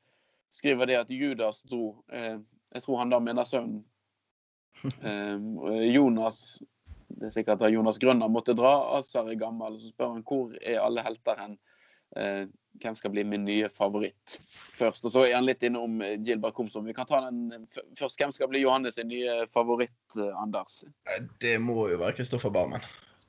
[0.55, 2.05] skriver det at Judas dro.
[2.13, 2.39] Eh,
[2.75, 3.85] jeg tror han da mener sønnen.
[4.77, 5.41] Eh,
[5.89, 6.61] Jonas
[7.17, 8.99] det er sikkert at Jonas Grønner måtte dra.
[8.99, 9.79] Asar er gammel.
[9.81, 11.55] Så spør han hvor er alle helter hen.
[12.77, 14.41] Eh, hvem skal bli min nye favoritt
[14.77, 15.05] først.
[15.05, 16.87] Og så er han litt innom eh, Gilbert Komsom.
[16.87, 18.19] Vi kan ta den eh, først.
[18.19, 19.97] Hvem skal bli Johannes sin nye favoritt,
[20.41, 20.85] Anders?
[21.41, 22.85] Det må jo være Kristoffer Barmen.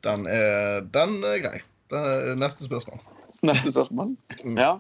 [0.05, 1.61] Den er, den er grei.
[1.91, 3.01] Er neste spørsmål.
[3.47, 4.15] Neste spørsmål?
[4.43, 4.57] Mm.
[4.59, 4.73] Ja.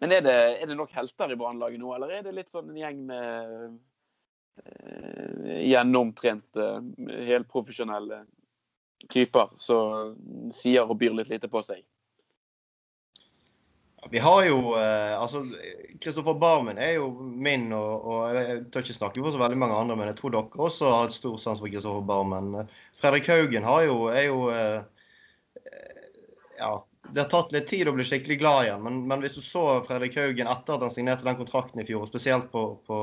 [0.00, 2.72] Men er det, er det nok helter i Brannlaget nå, eller er det litt sånn
[2.72, 3.76] en gjeng med
[4.64, 6.66] eh, gjennomtrente,
[7.28, 8.24] helprofesjonelle
[9.12, 10.16] typer som
[10.56, 11.84] sier og byr litt lite på seg?
[14.10, 15.44] Vi har jo eh, altså
[16.00, 19.76] Kristoffer Barmen er jo min, og, og, jeg tør ikke snakke for så veldig mange
[19.78, 22.66] andre, men jeg tror dere også har et stor sans for Kristoffer Barmen.
[23.00, 24.82] Fredrik Haugen har jo, er jo eh,
[26.58, 26.74] Ja,
[27.10, 29.64] det har tatt litt tid å bli skikkelig glad igjen, men, men hvis du så
[29.86, 32.98] Fredrik Haugen etter at han signerte den kontrakten i fjor, spesielt på, på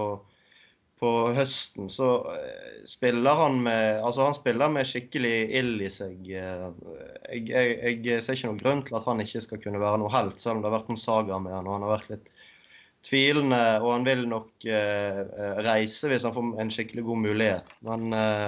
[1.02, 6.28] på høsten så eh, spiller han med altså han spiller med skikkelig ild i seg.
[6.30, 6.68] Eh,
[7.32, 10.14] jeg, jeg, jeg, ser ikke noen grunn til at han ikke skal kunne være noe
[10.14, 12.30] helt, selv om det har vært noen sagaer med han, og han har vært litt
[13.08, 13.62] tvilende.
[13.82, 15.24] Og han vil nok eh,
[15.66, 17.74] reise hvis han får en skikkelig god mulighet.
[17.90, 18.48] Men eh,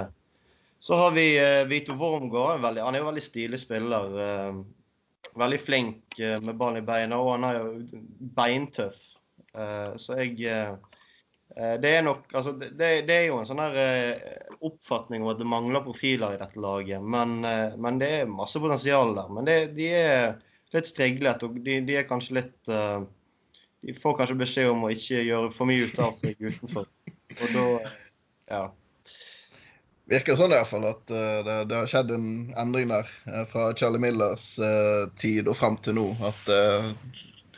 [0.84, 2.62] så har vi eh, Vito Wormgård.
[2.62, 4.18] Han er jo veldig stilig spiller.
[4.28, 4.64] Eh,
[5.34, 8.02] veldig flink med ballen i beina, og han er jo
[8.36, 9.00] beintøff.
[9.98, 10.74] så jeg Eh,
[11.54, 15.38] det er nok altså det, det, er jo en sånn her eh, oppfatning om at
[15.38, 17.02] det mangler profiler i dette laget.
[17.02, 19.28] Men, eh, men det er masse potensial der.
[19.30, 20.32] Men det, de er
[20.74, 22.72] litt striglet, og de, de, er kanskje litt
[23.84, 26.88] De får kanskje beskjed om å ikke gjøre for mye ut av seg utenfor.
[27.36, 27.66] Og da
[28.50, 28.64] Ja.
[30.10, 32.26] Virker sånn i hvert fall at det, det, har skjedd en
[32.60, 33.08] endring der
[33.48, 34.48] fra Charlie Millers
[35.20, 36.08] tid og fram til nå.
[36.26, 36.50] At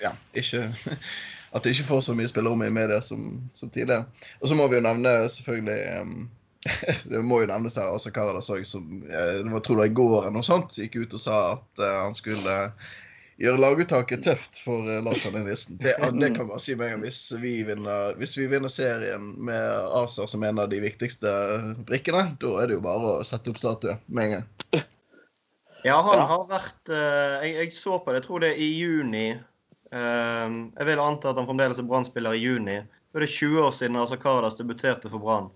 [0.02, 0.68] ja, ikke
[1.56, 4.04] at det ikke får så mye spillerom i media som, som tidligere.
[4.42, 6.28] Og så må vi jo nevne selvfølgelig um,
[7.12, 10.16] Det må jo nevnes her Asa Karadas òg, som eh, det var, tror i går
[10.24, 12.56] eller noe sånt gikk ut og sa at uh, han skulle
[13.40, 15.78] gjøre laguttaket tøft for uh, Lars Arne Nissen.
[15.80, 17.06] Det, det, kan man si med en gang.
[17.06, 21.32] Hvis vi, vinner, hvis vi vinner serien med ASA som en av de viktigste
[21.88, 24.86] brikkene, da er det jo bare å sette opp statue med en gang.
[25.86, 29.28] Ja, han har vært jeg, jeg, så på det, jeg tror det er i juni
[29.96, 32.76] jeg vil anta at han fremdeles er Brann-spiller i juni.
[33.16, 35.46] Det er 20 år siden Asakardas debuterte for Brann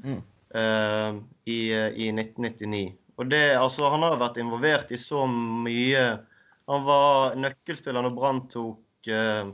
[0.00, 0.20] mm.
[0.56, 2.94] uh, i, i, 1999.
[3.20, 6.04] Og det, altså, Han har vært involvert i så mye.
[6.72, 9.50] Han var nøkkelspiller når Brann tok uh,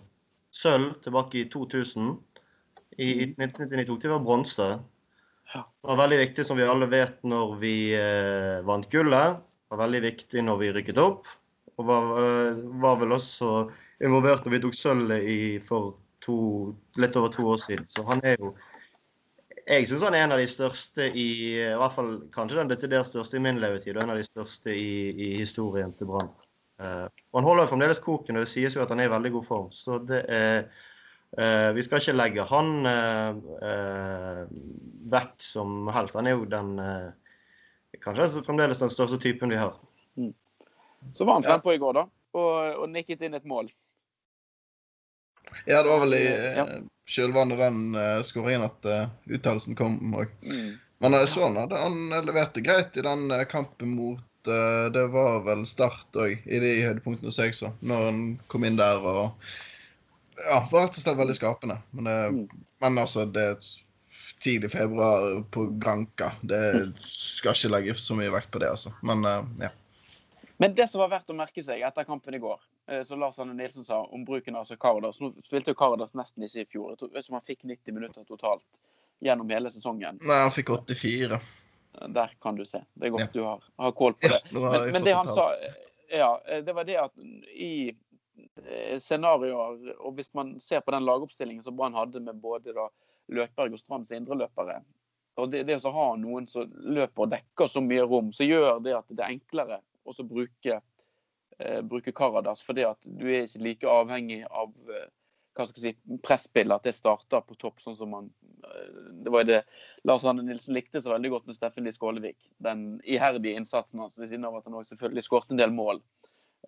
[0.54, 2.14] sølv tilbake i 2000.
[2.98, 4.70] I, i 1999 tok de var bronse.
[5.48, 9.42] Det var veldig viktig, som vi alle vet, når vi uh, vant gullet.
[9.42, 11.26] Det var veldig viktig når vi rykket opp.
[11.74, 13.52] Og var, uh, var vel også
[14.04, 16.38] involvert når vi tok sølvet for to,
[17.00, 17.86] litt over to år siden.
[17.90, 18.54] Så han er jo
[19.68, 21.28] Jeg syns han er en av de største i
[21.60, 24.72] i hvert fall kanskje den desidert største i min levetid, og en av de største
[24.72, 26.30] i, i historien til Brann.
[26.80, 27.04] Uh,
[27.36, 29.44] han holder jo fremdeles koken, og det sies jo at han er i veldig god
[29.44, 29.66] form.
[29.76, 30.70] Så det er
[31.36, 34.46] uh, Vi skal ikke legge han uh,
[35.12, 36.16] vekk som helt.
[36.16, 36.72] Han er jo den
[38.00, 39.76] kanskje fremdeles den største typen vi har.
[40.16, 40.32] Mm.
[41.12, 42.06] Så var han frempå i går, da,
[42.38, 43.68] og, og nikket inn et mål.
[45.68, 46.64] Ja, det var vel i ja.
[46.64, 50.32] Eh, kjølvannet den uh, skåringen at uh, uttalelsen kom òg.
[50.44, 50.76] Mm.
[51.04, 55.04] Men jeg så han hadde han leverte greit i den eh, kampen mot uh, Det
[55.14, 57.72] var vel Start òg, i de høydepunktene som jeg så.
[57.80, 59.36] Når han kom inn der og
[60.38, 61.78] Ja, var rett og slett veldig skapende.
[61.92, 62.64] Men, det, Mm.
[62.84, 63.70] men altså, det er
[64.40, 66.32] tidlig februar på Granca.
[66.42, 68.92] Det skal ikke legge så mye vekt på det, altså.
[69.02, 69.70] Men eh, ja.
[70.58, 73.38] Men det som var verdt å merke seg etter kampen i går, eh, som Lars
[73.38, 75.18] Anne Nilsen sa om bruken av Caradas.
[75.18, 76.90] Karadas Nå spilte jo Karadas nesten ikke i fjor.
[76.94, 78.80] Jeg tror- han fikk 90 minutter totalt
[79.20, 80.18] gjennom hele sesongen.
[80.22, 81.40] Nei, han fikk 84.
[82.14, 82.80] Der kan du se.
[82.94, 83.32] Det er godt Ja.
[83.32, 84.40] du har, har kål på det.
[84.52, 85.52] Ja, Men, men det han sa,
[86.10, 87.12] ja, eh, det var det at
[87.54, 87.96] i
[88.66, 92.88] eh, scenarioer, og hvis man ser på den lagoppstillingen som Brann hadde med både da
[93.28, 94.80] Løkberg og Strands indreløpere,
[95.38, 98.80] og det, det å ha noen som løper og dekker så mye rom, så gjør
[98.82, 100.80] det at det er enklere å så bruke, eh,
[101.82, 105.08] bruke Karadas, fordi at du er ikke like avhengig av eh,
[105.58, 105.92] hva skal si,
[106.22, 108.28] presspillet, at det starter på topp, sånn som man
[108.62, 108.90] eh,
[109.24, 109.62] Det var det
[110.06, 112.50] Lars Arne Nilsen likte så veldig godt med Steffen Lie Skålevik.
[112.62, 116.02] Den iherdige innsatsen hans, ved siden av at han også selvfølgelig skåret en del mål.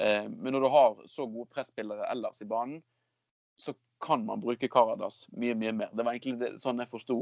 [0.01, 2.83] Eh, Men når du har så gode presspillere ellers i banen,
[3.61, 5.95] så kan man bruke Karadas mye, mye mer.
[5.95, 7.21] Det var egentlig det, sånn jeg forsto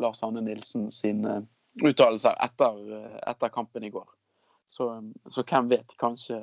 [0.00, 1.42] Lars Arne Nilsen sine
[1.82, 4.08] uttalelser etter, eh, etter kampen i går.
[4.70, 4.88] Så,
[5.30, 6.38] så hvem vet, kanskje,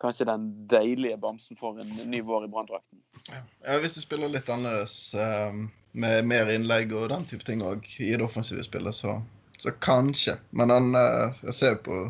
[0.00, 3.00] kanskje den deilige bamsen får en ny vår i branndrakten.
[3.28, 5.52] Ja, hvis de spiller litt annerledes, eh,
[5.96, 9.20] med mer innlegg og den type ting òg i det offensive spillet, så,
[9.58, 10.36] så kanskje.
[10.50, 12.02] Men han, eh, jeg ser på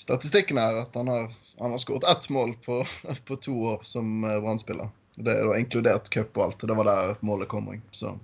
[0.00, 2.82] statistikken her at han har, han har skåret ett mål på,
[3.28, 4.90] på to år som eh, Brann-spiller.
[5.14, 6.64] Det er da inkludert cup og alt.
[6.64, 7.68] og Det var der målet kom.
[7.92, 8.16] Så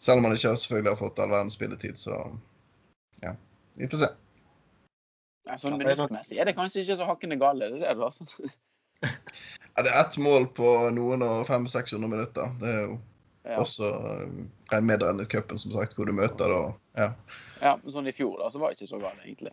[0.00, 2.16] selv om han ikke selvfølgelig har fått all verdens spilletid, så
[3.20, 3.36] ja.
[3.76, 4.08] Vi får se.
[5.44, 7.68] Ja, sånn minuttmessig er det kanskje ikke så hakkende gale.
[7.74, 8.24] Det er det, altså.
[9.74, 12.52] Ja, det er ett mål på noen og 500-600 minutter.
[12.60, 13.00] Det er jo
[13.44, 13.58] Ja.
[13.60, 13.88] også
[14.80, 16.60] medregnet cupen, som sagt, hvor du møter da
[16.96, 17.08] ja.
[17.60, 19.52] ja, men sånn i fjor da, så var det ikke så galt, egentlig.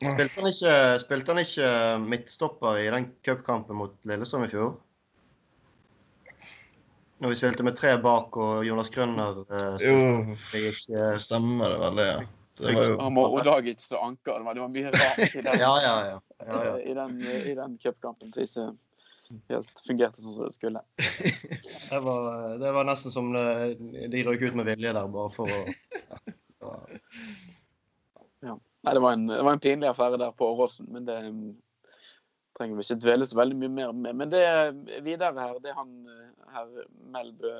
[0.00, 1.70] Spilte han ikke, spilte han ikke
[2.08, 4.72] midtstopper i den cupkampen mot Lillestrøm i fjor?
[7.20, 9.96] Når vi spilte med tre bak og Jonas Grønner eh, Jo,
[10.54, 12.22] det eh, det stemmer det veldig, ja.
[12.60, 14.38] Det var jo Han må Odagic som anker.
[14.38, 16.20] Det var, det var mye rart i den, Ja, ja, ja.
[16.46, 16.78] ja, ja.
[16.78, 18.66] i den, i den cupkampen som ikke
[19.52, 20.82] helt fungerte sånn som det skulle.
[20.98, 25.60] Det, var, det var nesten som de røyk ut med vilje der, bare for å
[25.62, 27.00] ja, det var-
[28.80, 31.16] Nei, det var en, det var en pinlig affære der på Åråsen, men det
[32.60, 34.16] trenger vi ikke dvele så veldig mye mer med.
[34.20, 34.42] Men det
[35.06, 36.68] videre her, det han eh, herr
[37.14, 37.52] Melbø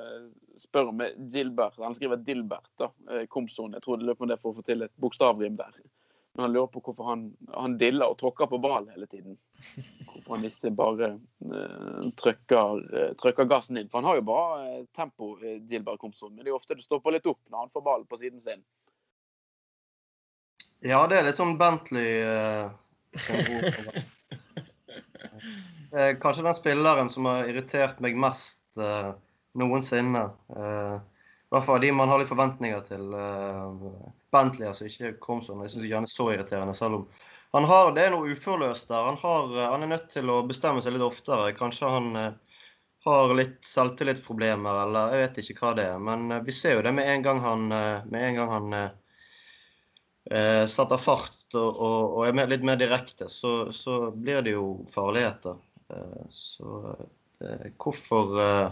[0.59, 1.79] spør om er Gilbert.
[1.81, 2.91] Han skriver Dilbert, da.
[3.09, 3.73] eh, Komson.
[3.73, 5.81] Jeg tror det løper om det for å få til et bokstavrim der.
[6.35, 9.33] Men han lurer på hvorfor han, han diller og tråkker på ball hele tiden.
[10.05, 13.89] Hvorfor han ikke bare uh, trykker, uh, trykker gassen inn.
[13.91, 16.31] For han har jo bra uh, tempo, uh, Gilbert Komson.
[16.31, 18.39] Men det er jo ofte det stopper litt opp når han får ballen på siden
[18.39, 18.63] sin.
[20.87, 22.23] Ja, det er litt sånn Bentley
[25.95, 26.13] eh.
[26.21, 29.11] Kanskje den spilleren som har irritert meg mest eh,
[29.59, 30.23] noensinne.
[30.55, 33.11] Eh, I hvert fall de man har litt forventninger til.
[33.13, 33.87] Eh,
[34.31, 35.63] Bentley, altså ikke Komson.
[35.65, 37.07] Jeg syns ikke han er så irriterende, selv om
[37.51, 39.09] han har, det er noe uforløst der.
[39.09, 41.51] Han, har, eh, han er nødt til å bestemme seg litt oftere.
[41.57, 42.13] Kanskje han
[43.01, 45.99] har litt selvtillitsproblemer, eller jeg vet ikke hva det er.
[45.99, 48.75] Men vi ser jo det med en gang han, en gang han
[50.69, 55.59] setter fart og, og, er litt mer direkte, så, så blir det jo farligheter.
[55.91, 56.95] Eh, så
[57.43, 58.69] eh, hvorfor, eh,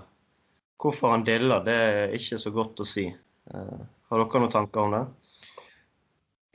[0.80, 3.10] hvorfor han diller, det er ikke så godt å si.
[3.50, 5.04] Har dere noen tanker om det?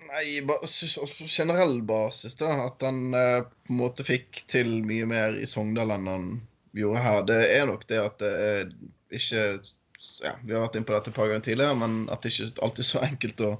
[0.04, 2.52] Nei, på generell basis, da.
[2.68, 6.28] At han på en måte fikk til mye mer i Sogndal enn han
[6.76, 7.24] gjorde her.
[7.26, 8.70] Det er nok det at det er
[9.14, 9.42] ikke
[10.22, 12.62] ja, Vi har vært inne på dette et par ganger tidligere, men at det ikke
[12.62, 13.50] alltid er så enkelt å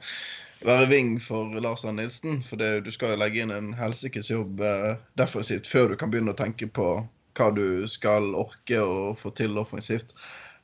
[0.64, 2.40] være wing for Lars Arne Nilsen.
[2.46, 6.12] For det, du skal jo legge inn en helsikes jobb eh, defensivt før du kan
[6.12, 6.88] begynne å tenke på
[7.34, 10.14] hva du skal orke å få til offensivt.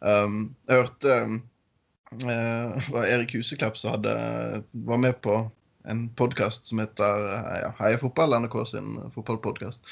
[0.00, 1.40] Um, jeg hørte um,
[2.24, 5.42] eh, var Erik Huseklepp som var med på
[5.90, 9.84] en podkast som heter eh, ja, Heia fotball, NRK sin fotballpodkast.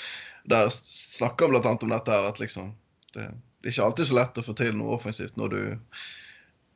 [0.48, 1.74] Der snakker han bl.a.
[1.74, 2.72] om dette at liksom
[3.14, 3.28] det,
[3.60, 5.62] det er ikke alltid så lett å få til noe offensivt når du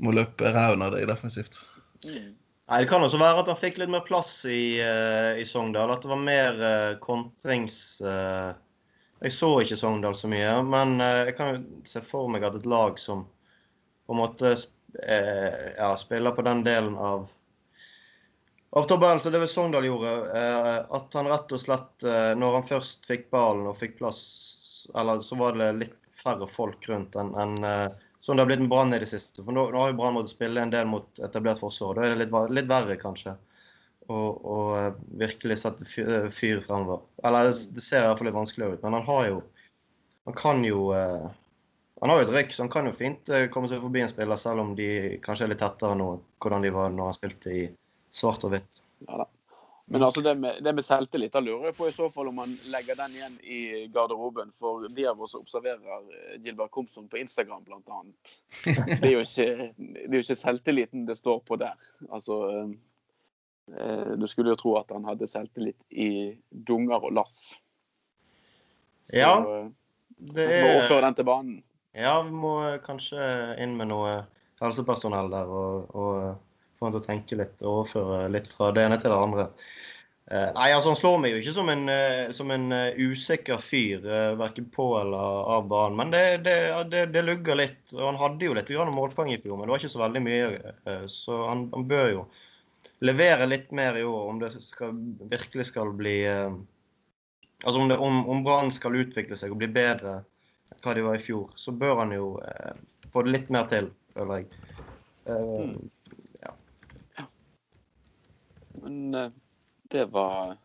[0.03, 1.62] må løpe ræven av deg defensivt.
[2.73, 5.91] Nei, Det kan også være at han fikk litt mer plass i, uh, i Sogndal.
[5.93, 8.01] At det var mer uh, kontrings...
[8.01, 8.55] Uh,
[9.23, 12.65] jeg så ikke Sogndal så mye, men jeg kan jo se for meg at et
[12.67, 13.21] lag som
[14.03, 17.29] på en måte ja, spiller på den delen av
[18.75, 20.17] av tabellen så det vel Sogndal gjorde,
[20.99, 22.03] at han rett og slett,
[22.41, 24.25] når han først fikk ballen og fikk plass,
[24.99, 27.71] eller så var det litt færre folk rundt enn enn,
[28.23, 29.43] Sånn det har blitt med Brann i det siste.
[29.43, 31.99] For nå, nå har jo Brann måttet spille en del mot etablert forsvar.
[31.99, 33.35] Da er det litt, litt verre, kanskje.
[34.13, 37.03] Å eh, virkelig sette eh, fyr fremover.
[37.27, 38.85] Eller det ser i hvert fall litt vanskeligere ut.
[38.87, 39.41] Men han har jo
[40.23, 41.27] Han kan jo eh,
[41.99, 44.39] Han har jo et rykk, så han kan jo fint komme seg forbi en spiller,
[44.39, 44.89] selv om de
[45.23, 46.09] kanskje er litt tettere nå,
[46.43, 47.63] hvordan de var når han spilte i
[48.11, 48.81] svart og hvitt.
[49.07, 49.27] Ja.
[49.85, 52.38] Men altså det med, det med selvtillit, da lurer jeg på i så fall om
[52.38, 53.59] man legger den igjen i
[53.92, 54.53] garderoben.
[54.59, 57.99] For vi av oss som observerer eh, Gilbert Komsom på Instagram bl.a.
[58.64, 61.75] Det er jo ikke, det er jo ikke selvtilliten det står på der.
[62.11, 62.38] Altså
[63.75, 67.42] eh, Du skulle jo tro at han hadde selvtillit i dunger og lass.
[69.03, 69.68] Så Ja, eh,
[70.16, 71.61] Det kanskje må overføre er den til banen.
[71.92, 73.29] Ja, vi må eh, kanskje
[73.61, 74.23] inn med noe
[74.62, 76.52] helsepersonell der og, og
[76.83, 79.49] få til å tenke litt og overføre litt fra det ene til det andre.
[80.31, 83.62] Eh, nei, altså Han slår meg jo ikke som en, eh, som en eh, usikker
[83.62, 84.05] fyr,
[84.40, 85.99] verken på eller av banen.
[85.99, 86.57] Men det, det,
[86.92, 87.83] det, det lugger litt.
[87.97, 90.25] og Han hadde jo litt grann målpoeng i fjor, men det var ikke så veldig
[90.25, 90.75] mye.
[91.12, 92.27] så han, han bør jo
[93.03, 94.95] levere litt mer i år om det skal,
[95.31, 96.21] virkelig skal bli
[97.62, 100.16] Altså om, om, om Brann skal utvikle seg og bli bedre
[100.73, 102.73] enn hva de var i fjor, så bør han jo eh,
[103.12, 104.62] få litt mer til, føler jeg.
[105.27, 105.77] Eh, Mm.
[108.83, 109.31] Men eh,
[109.93, 110.57] det var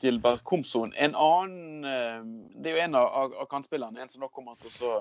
[0.00, 0.92] Gilbert Komson.
[0.96, 2.26] En annen eh,
[2.56, 4.94] Det er jo en av, av, av kantspillerne, en som nå kommer til å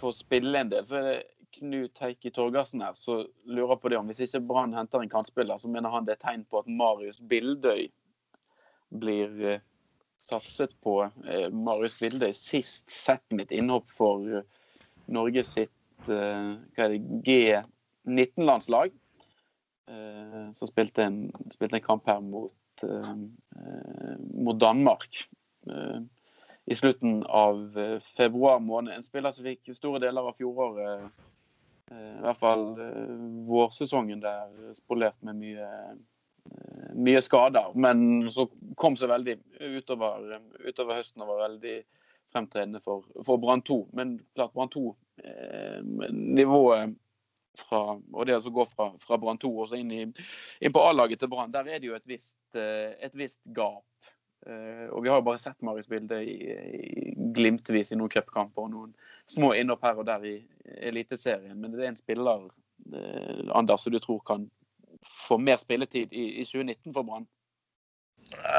[0.00, 0.84] få spille en del.
[0.86, 1.18] Så er det
[1.56, 5.58] Knut Heikki Torgersen her som lurer på det om hvis ikke Brann henter en kantspiller,
[5.58, 7.88] så mener han det er tegn på at Marius Bildøy
[9.02, 9.66] blir eh,
[10.20, 11.02] satset på.
[11.50, 14.42] Marius Bildøy sist sett mitt innhopp for
[15.10, 18.94] Norge sitt eh, hva er det, G19-landslag.
[20.32, 23.14] Eh, som spilte en, spilte en kamp her mot, eh,
[23.56, 25.26] eh, mot Danmark
[26.64, 27.74] i slutten av
[28.16, 28.94] februar måned.
[28.94, 31.10] En spiller som fikk store deler av fjoråret,
[31.90, 32.62] i hvert fall
[33.44, 35.68] vårsesongen der, spolert med mye,
[36.96, 37.74] mye skader.
[37.74, 38.46] Men så
[38.80, 41.76] kom seg veldig utover, utover høsten og var veldig
[42.32, 43.78] fremtredende for, for Brann 2.
[43.92, 45.78] Men klart Brann 2, eh,
[46.10, 46.96] nivået
[47.58, 50.02] fra, og det som går fra, fra Brann 2 og inn, i,
[50.60, 53.84] inn på A-laget til Brann, der er det jo et visst, eh, et visst gap.
[54.46, 56.22] Eh, og vi har jo bare sett Marius Bilde
[57.36, 58.94] glimtvis i noen cupkamper og noen
[59.28, 60.36] små innhopp her og der i
[60.80, 61.58] Eliteserien.
[61.60, 62.48] Men det er en spiller,
[62.94, 64.48] eh, Anders, som du tror kan
[65.28, 67.28] få mer spilletid i, i 2019 for Brann?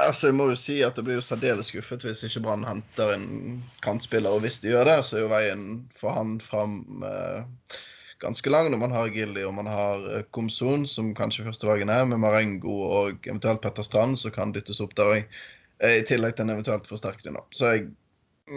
[0.06, 3.14] Altså, jeg må jo si at jeg blir jo særdeles skuffet hvis ikke Brann henter
[3.16, 4.34] en kantspiller.
[4.34, 5.66] Og hvis de gjør det, så er jo veien
[5.98, 7.78] for han fram eh,
[8.22, 12.06] ganske lang når man har Gilly og man har Komsun, Komson, som kanskje førstevalgen er,
[12.06, 15.40] med Marengo og eventuelt Petter Strand, som kan dyttes opp der òg.
[15.82, 17.40] I tillegg til en eventuelt forsterkning.
[17.58, 17.88] Så jeg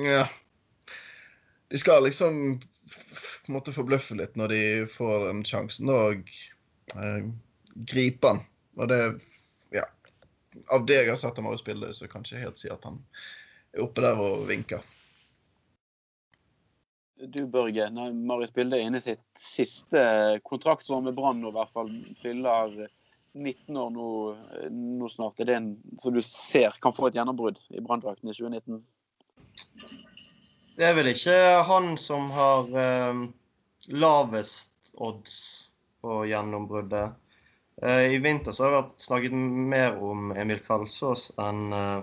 [0.05, 0.24] ja.
[1.72, 4.61] De skal liksom f- måtte forbløffe litt når de
[4.92, 6.29] får den sjansen og
[6.94, 7.22] eh,
[7.88, 8.42] gripe han.
[8.77, 9.00] Og det
[9.74, 9.87] Ja.
[10.70, 13.00] Av det jeg har sett Marius Bilde, så kan jeg ikke helt si at han
[13.74, 14.85] er oppe der og vinker.
[17.14, 20.00] Du Børge, når Marius Bilde er inne i sitt siste
[20.46, 22.74] kontraktsår med Brann og i hvert fall fyller
[23.35, 24.09] 19 år nå,
[24.74, 25.38] nå snart.
[25.38, 25.68] Er det en
[26.03, 28.83] som du ser kan få et gjennombrudd i Branndrakten i 2019?
[30.74, 31.37] Det er vel ikke
[31.68, 33.20] han som har eh,
[33.94, 35.37] lavest odds
[36.03, 37.14] på gjennombruddet.
[37.83, 39.38] Eh, I vinter så har det vært snakket
[39.74, 42.03] mer om Emil Kalsås enn eh,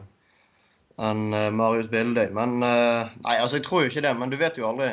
[0.97, 2.29] enn, eh, Marius Bildøy.
[2.35, 4.91] Men eh, Nei, altså jeg tror jo ikke det, men du vet jo aldri.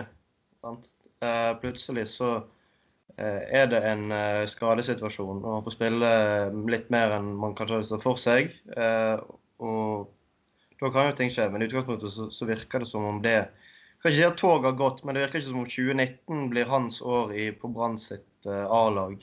[0.65, 0.89] Sant?
[1.25, 2.39] Eh, plutselig så
[3.19, 4.13] er det en
[4.47, 6.11] skadesituasjon, og han får spille
[6.71, 8.53] litt mer enn man kanskje hadde sett for seg.
[8.79, 10.05] Og
[10.79, 13.35] da kan jo ting skje, men i utgangspunktet så, så virker det som om det
[13.35, 16.47] jeg kan ikke si at toget har gått, men det virker ikke som om 2019
[16.53, 19.19] blir hans år i, på Brann sitt A-lag.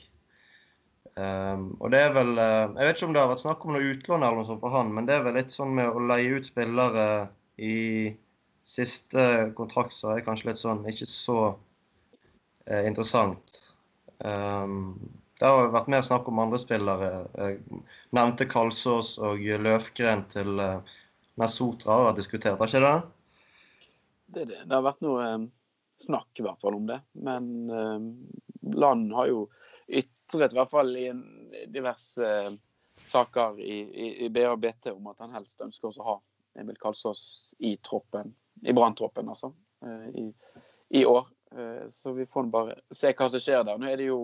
[1.16, 3.70] Um, og det er vel eh, Jeg vet ikke om det har vært snakk om
[3.72, 6.02] noe utlån eller noe sånt for han, men det er vel litt sånn med å
[6.10, 7.06] leie ut spillere
[7.56, 7.76] i
[8.68, 9.22] siste
[9.56, 11.38] kontrakt, så er det kanskje litt sånn ikke så
[12.66, 13.62] eh, interessant.
[14.20, 14.98] Um,
[15.40, 17.10] det har vært mer snakk om andre spillere.
[17.36, 17.82] Jeg
[18.16, 20.94] nevnte Kalsås og Løfgren til eh,
[21.40, 22.94] Nesotra har vært diskutert, har ikke det?
[24.26, 24.72] Det, det.
[24.72, 25.44] har vært noe eh,
[26.04, 27.00] snakk i hvert fall om det.
[27.28, 28.06] Men eh,
[28.76, 29.44] Land har jo
[30.26, 31.22] ytret, i hvert fall i en
[31.72, 32.50] diverse eh,
[33.06, 36.16] saker i, i, i BA og BT, om at han helst ønsker å ha
[36.58, 39.52] Emil Kalsås i troppen, i Branntroppen, altså,
[39.84, 40.26] eh, i,
[41.00, 41.28] i år.
[41.52, 43.78] Eh, Så vi får bare se hva som skjer der.
[43.78, 44.20] Nå er det jo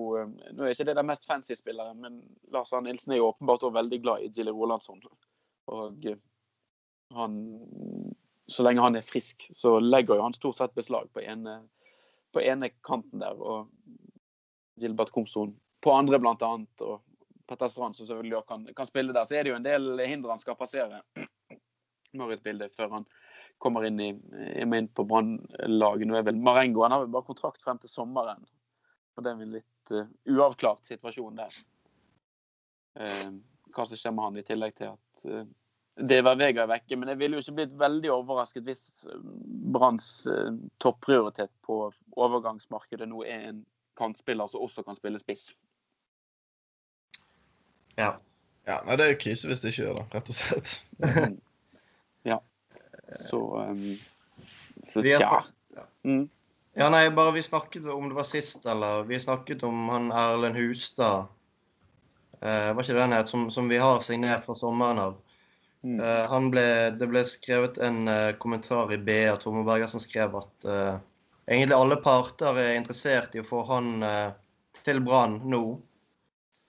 [0.53, 2.21] nå er ikke det den mest fancy spilleren, men
[2.53, 5.03] Lars Arne Nilsen er jo åpenbart også veldig glad i Gilly Rolandsson.
[5.73, 6.09] Og
[7.13, 7.37] han,
[8.49, 11.61] så lenge han er frisk, så legger jo han stort sett beslag på ene,
[12.33, 13.69] på ene kanten der, og
[14.81, 15.53] Gilbert Komson
[15.83, 16.85] på andre, annet.
[16.87, 17.01] Og
[17.49, 19.27] Petter Strand, som selvfølgelig kan, kan spille der.
[19.29, 21.03] Så er det jo en del hindre han skal passere
[22.33, 23.07] et bilde før han
[23.63, 24.11] kommer inn i,
[24.59, 26.09] inn på Brann-laget.
[26.09, 28.43] Nå er vel Marengo han har vel bare kontrakt frem til sommeren.
[29.17, 31.59] Og det er en litt uh, uavklart situasjon der.
[32.99, 33.41] Uh,
[33.73, 36.99] hva som skjer med han, i tillegg til at uh, var Vega er vekke.
[36.99, 38.87] Men jeg ville jo ikke blitt veldig overrasket hvis
[39.73, 40.09] Branns
[40.83, 41.85] topprioritet på
[42.17, 43.61] overgangsmarkedet nå er en
[44.01, 45.51] kantspiller som også kan spille spiss.
[48.01, 48.13] Ja.
[48.69, 50.77] ja nei, det er jo krise hvis det ikke gjør det, rett og slett.
[52.23, 52.37] Ja.
[53.13, 53.97] Så, um,
[54.87, 55.43] så tja.
[56.07, 56.29] Mm.
[56.75, 60.57] Ja, nei, bare vi snakket om det var sist, eller vi snakket om han Erlend
[60.57, 61.27] Hustad.
[62.41, 63.29] Uh, var ikke det den het?
[63.29, 65.19] Som, som, vi har signert fra sommeren av.
[65.83, 65.99] Mm.
[65.99, 66.65] Eh, ble,
[66.95, 69.35] det ble skrevet en uh, kommentar i BA.
[69.43, 71.01] Tormod Bergersen skrev at uh,
[71.51, 74.31] egentlig alle parter er interessert i å få han uh,
[74.79, 75.65] til Brann nå.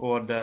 [0.03, 0.41] Og det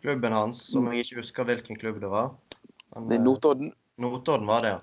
[0.00, 2.30] klubben hans, som jeg ikke husker hvilken klubb det var.
[2.96, 3.72] Men, det er Notodden.
[4.00, 4.80] Notodden var det, ja.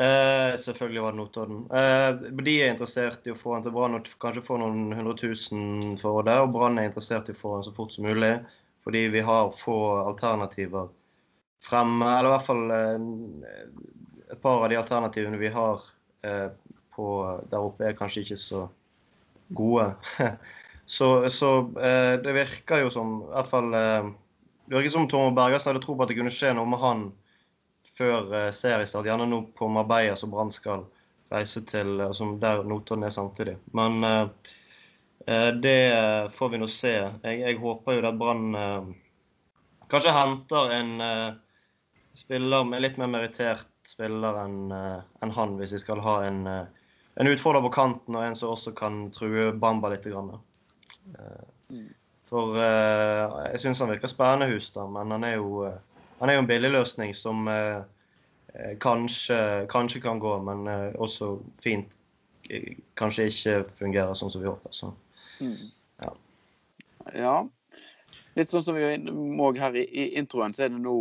[0.00, 1.60] Eh, selvfølgelig var det Notodden.
[1.70, 5.96] Eh, de er interessert i å få han til Brann kanskje få noen hundre tusen
[6.00, 6.36] for det.
[6.40, 8.36] Og Brann er interessert i å få han så fort som mulig,
[8.84, 10.90] fordi vi har få alternativer
[11.64, 12.06] fremme.
[12.06, 12.98] Eller i hvert fall eh,
[14.30, 15.82] et par av de alternativene vi har
[16.24, 16.48] eh,
[16.94, 17.08] på,
[17.50, 18.64] der oppe, er kanskje ikke så
[19.58, 19.90] gode.
[20.90, 24.06] så, så eh, det virker jo som i hvert fall eh,
[24.66, 27.04] Det virker som Tormod Bergersen hadde tro på at det kunne skje noe med han
[27.94, 29.06] før eh, seriestart.
[29.06, 30.82] Gjerne nå på Marbella, som Brann skal
[31.30, 33.54] reise til, eh, som der Notodden er samtidig.
[33.70, 34.26] Men uh,
[35.62, 35.78] det
[36.34, 36.96] får vi nå se.
[37.22, 38.50] Jeg, jeg håper jo at Brann
[39.94, 40.92] kanskje henter en
[42.18, 47.34] spiller med litt mer merittert spiller enn en han, hvis de skal ha en, en
[47.36, 50.08] utfordrer på kanten og en som også kan true Bamba litt.
[50.08, 50.40] Grann.
[51.70, 51.88] Mm.
[52.30, 55.64] For jeg syns han virker spennende, Hustad, men han er jo
[56.20, 57.80] han er jo en billig løsning som eh,
[58.54, 61.94] eh, kanskje, kanskje, kan gå, men eh, også fint
[62.50, 64.74] eh, kanskje ikke fungerer sånn som vi håper.
[64.76, 64.90] Så,
[65.40, 65.54] mm.
[66.04, 66.10] ja.
[67.16, 67.34] ja.
[68.36, 70.98] Litt sånn som vi må her i, i introen, så er det nå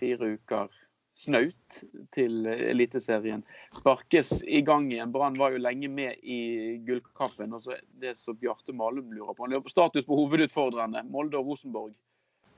[0.00, 0.72] fire uker
[1.18, 1.78] snaut
[2.14, 3.42] til Eliteserien
[3.76, 5.12] sparkes i gang igjen.
[5.14, 7.54] Brann var jo lenge med i gullkampen.
[7.56, 9.44] og så Det som Bjarte Malum lurer på.
[9.44, 11.96] Han lurer på Status på hovedutfordrerne, Molde og Rosenborg.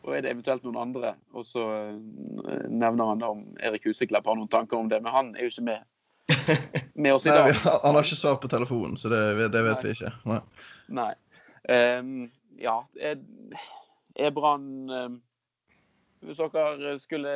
[0.04, 1.14] Og er det eventuelt noen andre?
[1.36, 5.12] Og så eh, nevner han da om Erik Huseklepp har noen tanker om det, men
[5.12, 5.88] han er jo ikke med,
[7.04, 7.50] med oss i dag.
[7.52, 9.88] Nei, han har ikke svar på telefonen, så det, det vet Nei.
[9.88, 10.12] vi ikke.
[10.30, 10.40] Nei.
[11.00, 11.10] Nei.
[11.68, 12.14] Um,
[12.60, 13.20] ja, er,
[14.16, 15.20] er Brann um,
[16.20, 17.32] Hvis dere skulle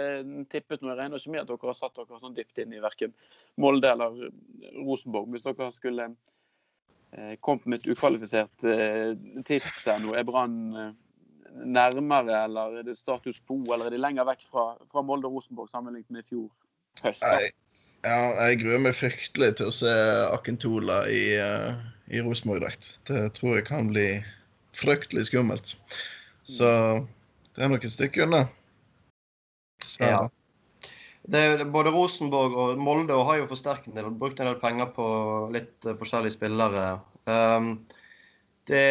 [0.52, 2.82] tippet noe, jeg regner ikke med at dere har satt dere sånn dypt inn i
[2.84, 3.14] verken
[3.60, 4.18] Molde eller
[4.76, 5.30] Rosenborg.
[5.32, 8.66] Hvis dere skulle uh, kommet med et ukvalifisert
[9.48, 10.90] tips her nå, er Brann uh,
[11.64, 15.38] nærmere, eller er det status quo, eller er de lenger vekk fra, fra Molde og
[15.38, 16.50] Rosenborg sammenlignet med i fjor
[17.06, 17.24] høst?
[17.24, 17.52] Nei,
[18.04, 18.18] ja,
[18.48, 19.94] jeg gruer meg fryktelig til å se
[20.34, 21.72] Akentola i, uh,
[22.12, 22.98] i Rosenborg-drakt.
[23.08, 24.08] Det tror jeg kan bli
[24.76, 25.72] fryktelig skummelt.
[26.44, 26.68] Så
[27.54, 28.42] det er nok et stykke unna.
[29.94, 30.28] Dessverre.
[30.28, 30.90] Ja.
[31.24, 35.06] Det, både Rosenborg og Molde har jo forsterket en del, brukt en del penger på
[35.54, 36.88] litt uh, forskjellige spillere.
[37.24, 37.78] Um,
[38.68, 38.84] det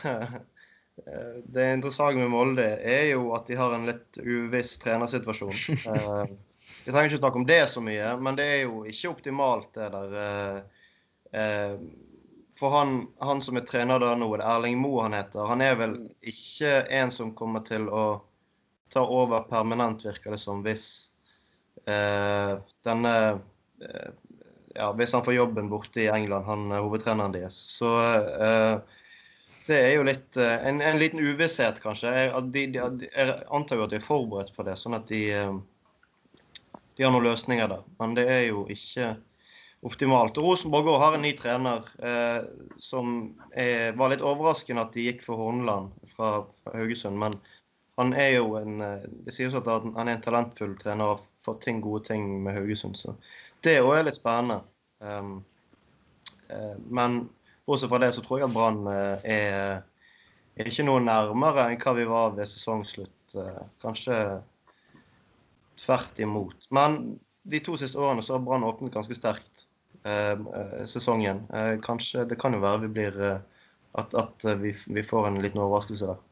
[0.96, 5.52] Eh, det interessante med Molde er jo at de har en litt uviss trenersituasjon.
[5.76, 6.24] Eh,
[6.84, 9.90] vi trenger ikke snakke om det så mye, men det er jo ikke optimalt, det
[9.92, 10.62] der.
[11.36, 11.74] Eh,
[12.56, 15.60] for han, han som er trener der nå, det er Erling Moe han heter, han
[15.60, 18.06] er vel ikke en som kommer til å
[18.92, 21.10] ta over permanent, virker det som, hvis
[21.86, 23.10] denne
[24.74, 27.54] ja, Hvis han får jobben borte i England, han hovedtreneren deres.
[27.76, 27.92] Så
[29.66, 32.12] det er jo litt eh, en, en liten uvisshet, kanskje.
[32.14, 35.22] Jeg, de, de, jeg, antar jo at de er forberedt på det, sånn at de,
[35.34, 37.82] eh, de har noen løsninger der.
[38.00, 39.14] Men det er jo ikke
[39.86, 40.38] optimalt.
[40.42, 42.46] Rosenborg har en ny trener eh,
[42.82, 43.18] som
[43.52, 46.30] er, var litt overraskende at de gikk for Horneland fra,
[46.62, 47.18] fra, Haugesund.
[47.18, 47.34] Men
[47.96, 51.26] han er jo en eh, Det sies at han er en talentfull trener og har
[51.46, 52.98] fått ting, gode ting med Haugesund.
[53.00, 53.16] Så
[53.64, 54.60] det òg er litt spennende.
[55.00, 55.38] Um,
[56.50, 57.24] uh, men
[57.66, 59.82] Bortsett fra det så tror jeg at Brann uh, er,
[60.56, 63.34] er, ikke noe nærmere enn hva vi var ved sesongslutt.
[63.34, 64.18] Uh, kanskje
[65.80, 66.68] tvert imot.
[66.70, 67.16] Men
[67.48, 69.66] de to siste årene så har Brann åpnet ganske sterkt
[70.08, 71.44] eh, sesongen.
[71.52, 73.18] Eh, kanskje Det kan jo være vi blir
[73.96, 76.24] at, at vi, vi, får en liten overraskelse der.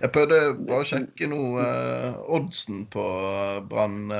[0.00, 0.40] Jeg prøvde
[0.74, 3.04] å sjekke noe eh, oddsen på
[3.70, 4.14] Brann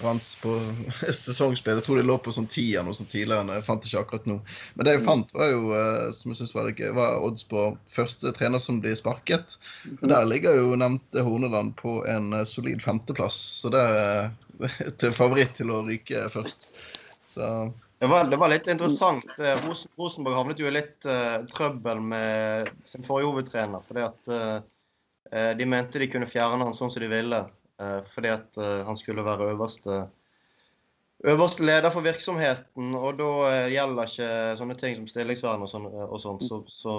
[0.00, 0.54] Branns på
[1.14, 1.78] sesongspill.
[1.78, 3.58] Jeg tror de lå på sånn ti eller noe sånt tidligere.
[3.58, 4.38] Jeg fant ikke akkurat nå.
[4.74, 7.46] Men det jeg fant, var jo, eh, som jeg synes var litt gøy, var odds
[7.50, 9.56] på første trener som blir sparket.
[10.00, 13.38] Og Der ligger jo nevnte Horneland på en eh, solid femteplass.
[13.62, 14.32] Så det er
[15.00, 16.68] til favoritt til å ryke først.
[17.30, 17.46] Så
[18.00, 19.26] Det var, det var litt interessant.
[19.38, 23.82] Eh, Rosen, Rosenborg havnet jo i litt uh, trøbbel med sin forrige hovedtrener.
[23.84, 27.42] Fordi at eh, de mente de kunne fjerne han sånn som de ville.
[27.80, 29.98] uh, fordi at han skulle være øverste,
[31.28, 32.96] øverste leder for virksomheten.
[32.96, 33.28] Og da
[33.68, 34.32] gjelder ikke
[34.62, 36.96] sånne ting som stillingsvern og sånn og sånt så, så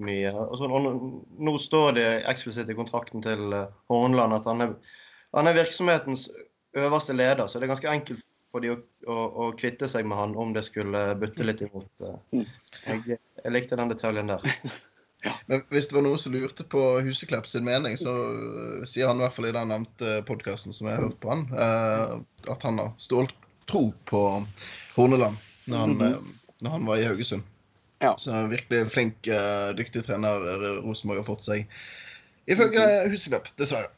[0.00, 0.32] mye.
[0.32, 3.58] Og, så, og nå, står det eksplisitt i kontrakten til
[3.92, 4.76] Hornland at han er,
[5.36, 6.30] han er virksomhetens
[6.80, 7.44] øverste leder.
[7.44, 8.76] Så det er ganske enkelt for de å,
[9.06, 11.90] å, å kvitte seg med han om det skulle butte litt imot.
[12.02, 12.46] eh.
[12.86, 14.42] Jeg, jeg likte den detaljen der.
[15.50, 19.18] Men hvis det var noen som lurte på Huseklepp sin mening, så øh, sier han
[19.20, 22.14] i hvert fall i den nevnte podkasten som jeg har hørt på han, øh,
[22.54, 24.22] at han har ståltro på
[24.96, 25.36] Horneland
[25.68, 26.30] når han, Mhm.
[26.64, 27.44] når han var i Haugesund.
[28.00, 28.14] Ja.
[28.16, 29.28] Så han er virkelig flink,
[29.76, 30.40] dyktig trener
[30.80, 31.66] Rosenborg har fått seg.
[32.48, 33.12] Ifølge Mhm.
[33.12, 33.92] Huseklepp, dessverre.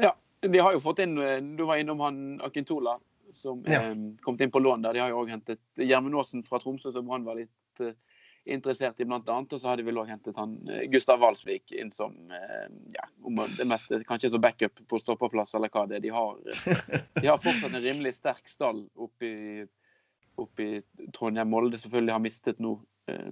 [0.00, 0.12] Ja,
[0.46, 3.00] de har jo fått inn eh, Du var innom han Akintola,
[3.32, 3.80] som Ja.
[3.80, 4.92] kommet kom inn på lån der.
[4.92, 7.94] De har jo òg hentet Gjermund Aasen fra Tromsø, som Brann var litt eh,
[8.48, 9.52] interessert i, annet.
[9.52, 13.08] Og så har de vel òg hentet han eh, Gustav Walsvik inn som eh, ja,
[13.22, 16.06] om det meste kanskje som backup på stopperplass, eller hva det er.
[16.06, 19.66] De har, eh, de har fortsatt en rimelig sterk stall oppe i,
[20.38, 21.50] oppe i Trondheim.
[21.50, 22.78] Molde selvfølgelig har mistet nå
[23.10, 23.30] eh,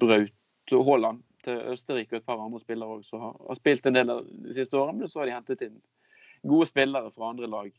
[0.00, 3.86] Braut og Haaland til Østerrike og et par andre spillere også, som har, har spilt
[3.88, 5.00] en del de siste årene.
[5.00, 5.78] Men så har de hentet inn
[6.46, 7.70] gode spillere fra andre lag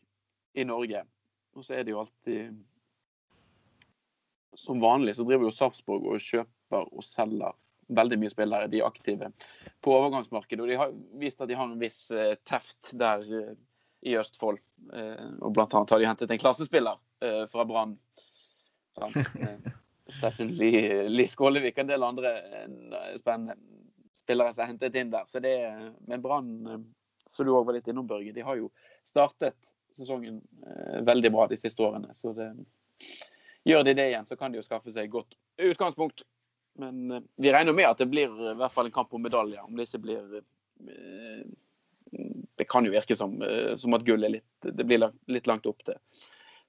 [0.53, 1.03] i Norge.
[1.55, 2.59] Og så er det jo alltid
[4.59, 7.55] Som vanlig så driver jo Sarpsborg og kjøper og selger
[7.91, 8.69] veldig mye spillere.
[8.71, 9.31] De er aktive
[9.83, 10.63] på overgangsmarkedet.
[10.63, 13.53] Og de har vist at de har en viss eh, teft der eh,
[14.07, 14.61] i Østfold.
[14.95, 16.99] Eh, og blant annet har de hentet en klassespiller
[17.51, 17.91] fra Brann.
[20.11, 22.31] Steffen Lie, Skålevik og en del andre
[23.19, 23.53] spennende
[24.15, 25.27] spillere som er hentet inn der.
[25.29, 25.53] Så det,
[26.09, 26.49] men Brann,
[27.29, 28.71] som du òg var litt innom, Børge, de har jo
[29.05, 32.13] startet sesongen eh, veldig bra de siste årene.
[32.17, 32.51] Så det,
[33.67, 36.23] gjør de det igjen, så kan de jo skaffe seg godt utgangspunkt.
[36.79, 39.63] Men eh, vi regner med at det blir i hvert fall en kamp om medaljer.
[39.65, 41.43] Om det ikke blir eh,
[42.57, 45.67] Det kan jo virke som, eh, som at gull er litt Det blir litt langt
[45.69, 45.99] opp til,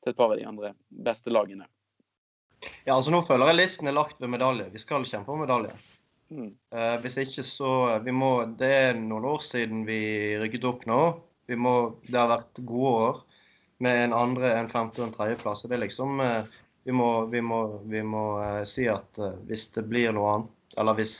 [0.03, 1.69] til et par av de andre beste lagene.
[2.85, 4.69] Ja, altså Nå føler jeg listen er lagt ved medalje.
[4.71, 5.75] Vi skal kjempe om medalje.
[6.33, 6.53] Mm.
[6.73, 7.73] Eh, hvis ikke så
[8.05, 10.01] vi må, Det er noen år siden vi
[10.41, 11.03] rykket opp nå.
[11.59, 11.75] Må,
[12.09, 13.23] det har vært gode år
[13.83, 15.65] med en andre, en femte og en tredjeplass.
[15.67, 19.69] Det er liksom eh, Vi må, vi må, vi må eh, si at eh, hvis
[19.77, 21.15] det blir noe annet Eller hvis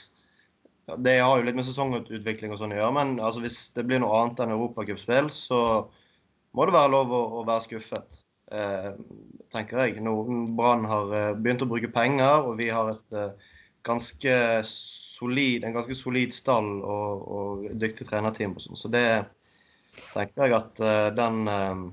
[1.03, 4.01] Det har jo litt med sesongutvikling og sånn å gjøre, men altså, hvis det blir
[4.03, 5.59] noe annet enn europacupspill, så
[6.53, 8.17] må det være lov å, å være skuffet.
[8.51, 8.89] Eh,
[9.55, 10.03] tenker jeg.
[10.57, 13.15] Brann har begynt å bruke penger, og vi har et
[13.87, 14.35] ganske
[14.67, 18.57] solid, en ganske solid stall og, og dyktig trenerteam.
[18.57, 18.81] og sånn.
[18.83, 19.05] Så det
[20.13, 21.83] tenker jeg at eh, den eh,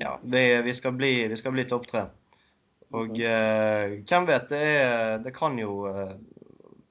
[0.00, 2.06] Ja, vi, vi skal bli, vi skal bli topp tre.
[2.96, 5.82] Og eh, hvem vet, det, er, det kan jo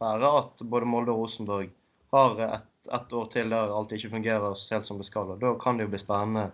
[0.01, 1.71] være at både Molde og Rosenborg
[2.13, 5.29] har ett et år til der alt ikke fungerer helt som det skal.
[5.29, 6.47] og Da kan det jo bli spennende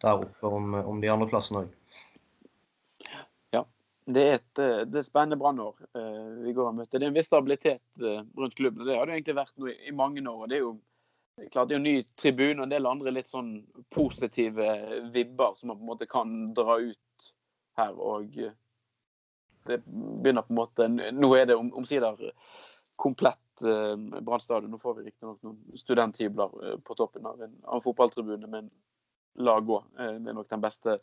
[0.00, 1.74] der oppe om, om de andre plassene òg.
[4.04, 5.76] Det er et det er spennende brannår
[6.44, 6.98] vi går og møter.
[6.98, 8.02] Det er en viss stabilitet
[8.36, 8.82] rundt klubben.
[8.82, 10.42] og Det har det egentlig vært nå i, i mange år.
[10.42, 10.72] og Det er jo
[11.50, 13.56] klart det er jo ny tribune og en del andre litt sånn
[13.94, 14.68] positive
[15.14, 17.30] vibber som man på en måte kan dra ut
[17.78, 17.96] her.
[17.98, 18.54] og eh,
[19.64, 22.18] det begynner på en måte Nå er det om, omsider
[22.96, 24.70] komplett eh, Brann stadion.
[24.70, 28.70] Nå får vi riktignok noen studenthybler eh, på toppen av en, av en fotballtribune, men
[29.34, 29.80] la gå.
[29.98, 30.98] Eh, det er nok den beste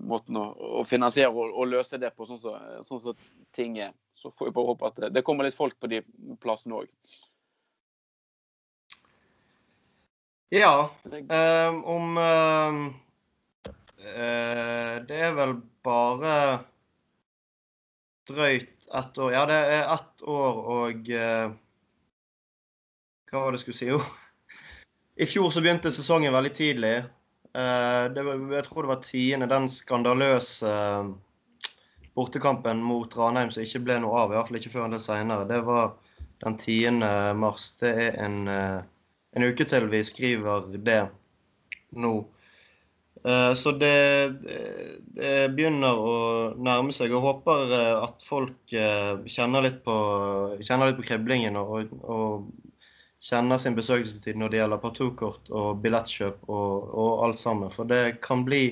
[0.00, 0.46] måten å,
[0.80, 3.14] å finansiere og, og løse det på, sånn som sånn så
[3.56, 3.94] ting er.
[4.16, 6.02] Så får vi bare håpe at det, det kommer litt folk på de
[6.40, 6.92] plassene òg.
[10.48, 10.90] Ja,
[11.28, 12.74] eh, om eh,
[14.06, 16.36] eh, Det er vel bare
[18.28, 19.32] drøyt ett år.
[19.32, 21.48] Ja, det er ett år og eh,
[23.30, 23.90] Hva var det jeg skulle si?
[23.90, 24.00] Jo.
[25.16, 26.94] I fjor så begynte sesongen veldig tidlig.
[27.54, 29.50] Eh, det jeg tror det var tiende.
[29.50, 31.12] Den skandaløse eh,
[32.14, 35.02] bortekampen mot Ranheim som ikke ble noe av, i hvert fall ikke før en del
[35.02, 35.48] senere.
[35.50, 35.94] Det var
[36.44, 37.02] den 10.
[37.38, 37.72] mars.
[37.80, 38.82] Det er en, eh,
[39.34, 41.00] en uke til vi skriver det
[41.98, 42.14] nå.
[43.24, 43.94] Eh, Så det,
[44.44, 46.14] det- begynner å
[46.58, 47.12] nærme seg.
[47.14, 49.94] og håper eh, at folk eh, kjenner litt på,
[50.60, 52.50] kjenner litt på kriblingen og, og
[53.24, 57.70] kjenner sin besøkelsestid når det gjelder partokort og billettkjøp og, og alt sammen.
[57.72, 58.64] For det kan bli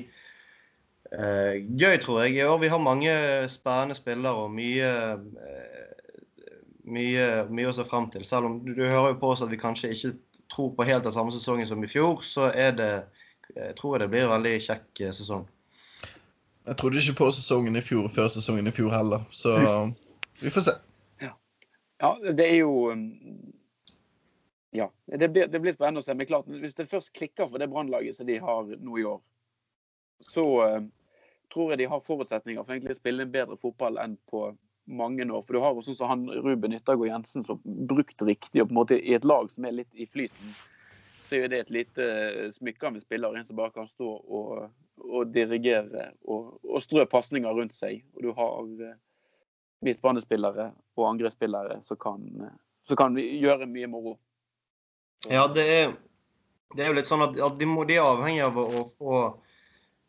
[1.17, 2.37] eh, gøy, tror jeg.
[2.37, 3.15] I år vi har mange
[3.49, 4.91] spennende spillere og mye,
[6.85, 8.27] mye, mye å se frem til.
[8.29, 10.13] Selv om du, du hører jo på oss at vi kanskje ikke
[10.53, 12.93] tror på helt den samme sesongen som i fjor, så er det,
[13.57, 15.49] jeg tror jeg det blir en veldig kjekk eh, sesong.
[16.69, 19.57] Jeg trodde ikke på sesongen i fjor før sesongen i fjor heller, så
[20.43, 20.79] vi får se.
[22.03, 23.53] Ja, det er jo um,
[24.73, 26.15] Ja, det blir, det blir spennende å se.
[26.17, 29.21] Men klart, hvis det først klikker for det brannlaget som de har nå i år,
[30.25, 30.81] så uh,
[31.53, 34.49] tror jeg de har forutsetninger for egentlig å spille en bedre fotball enn på
[34.85, 35.43] mange år.
[35.47, 38.74] For du har jo sånn som han Ruben Yttergård Jensen som brukt riktig og på
[38.74, 40.55] en måte i et lag som er litt i flyten.
[41.28, 42.07] Så er det et lite
[42.57, 44.66] smykke med spiller, en som bare kan stå og,
[45.03, 48.03] og dirigere og, og strø pasninger rundt seg.
[48.16, 48.99] Og du har uh,
[49.83, 52.26] midtbanespillere og angrepsspillere som kan,
[52.87, 54.18] som kan gjøre mye moro.
[55.30, 55.95] Ja, det er,
[56.74, 59.22] det er jo litt sånn at, at de, må, de, er avhengig av å få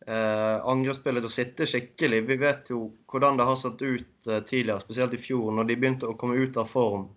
[0.08, 2.22] eh, angrepsspillet til sitte skikkelig.
[2.28, 5.78] Vi vet jo hvordan det har sett ut eh, tidligere, spesielt i fjor, når de
[5.80, 7.08] begynte å komme ut av form.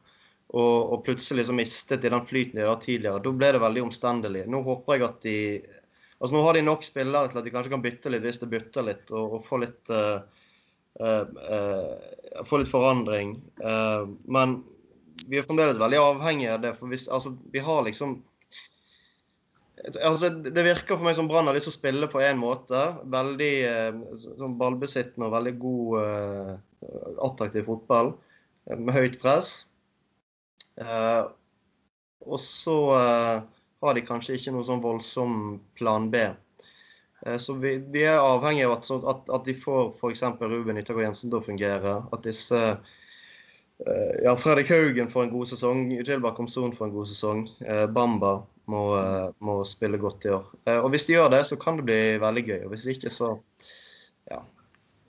[0.46, 3.22] Og, og plutselig så mistet de den flyten de hadde tidligere.
[3.24, 4.44] Da ble det veldig omstendelig.
[4.50, 5.40] Nå håper jeg at de
[6.16, 8.46] Altså Nå har de nok spillere til at de kanskje kan bytte litt hvis det
[8.48, 10.22] bytter litt, og, og få litt uh,
[10.96, 13.34] uh, uh, få litt forandring.
[14.24, 14.54] men
[15.28, 16.72] vi er fremdeles veldig avhengige av det.
[16.78, 18.16] For hvis, altså, vi har liksom
[20.00, 22.82] altså, Det virker for meg som Brann har lyst til å spille på én måte.
[23.12, 23.52] Veldig
[24.22, 26.62] sånn ballbesittende og veldig god,
[27.26, 28.14] attraktiv fotball
[28.72, 29.66] med høyt press.
[30.76, 32.78] og så
[33.82, 35.36] har de kanskje ikke noe sånn voldsom
[35.78, 36.24] plan B.
[37.26, 40.24] Eh, så vi, vi er avhengig av at, at, at de får f.eks.
[40.40, 41.96] Ruben Yttergård Jensen til å fungere.
[42.14, 45.86] At disse eh, ja, Fredrik Haugen får en god sesong.
[46.00, 47.46] Gilbert Komson får en god sesong.
[47.66, 48.38] Eh, Bamba
[48.70, 48.82] må,
[49.44, 50.48] må, spille godt i år.
[50.82, 52.60] Og Hvis de gjør det, så kan det bli veldig gøy.
[52.66, 53.36] og Hvis ikke, så
[54.30, 54.40] ja,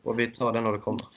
[0.06, 1.08] Og vi tar det når det kommer.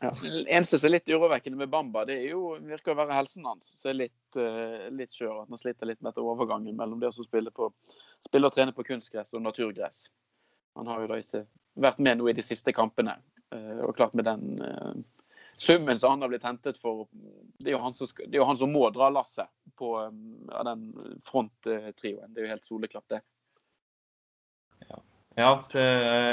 [0.00, 0.10] Ja.
[0.46, 3.70] Eneste som er litt urovekkende med Bamba, det er jo, virker å være helsen hans.
[3.80, 5.42] som er litt, uh, litt skjør.
[5.42, 7.70] At han sliter litt med dette overgangen mellom det å spille, på,
[8.20, 10.06] spille og trene på kunstgress og naturgress.
[10.76, 11.46] Han har jo da ikke
[11.80, 13.16] vært med nå i de siste kampene.
[13.54, 14.92] Uh, og klart med den uh,
[15.56, 17.06] summen som han har blitt hentet for
[17.58, 20.86] Det er jo han som, jo han som må dra lasset på um, den
[21.24, 22.32] fronttrioen.
[22.32, 23.20] Det er jo helt soleklart, det.
[24.88, 25.00] Ja,
[25.40, 25.50] ja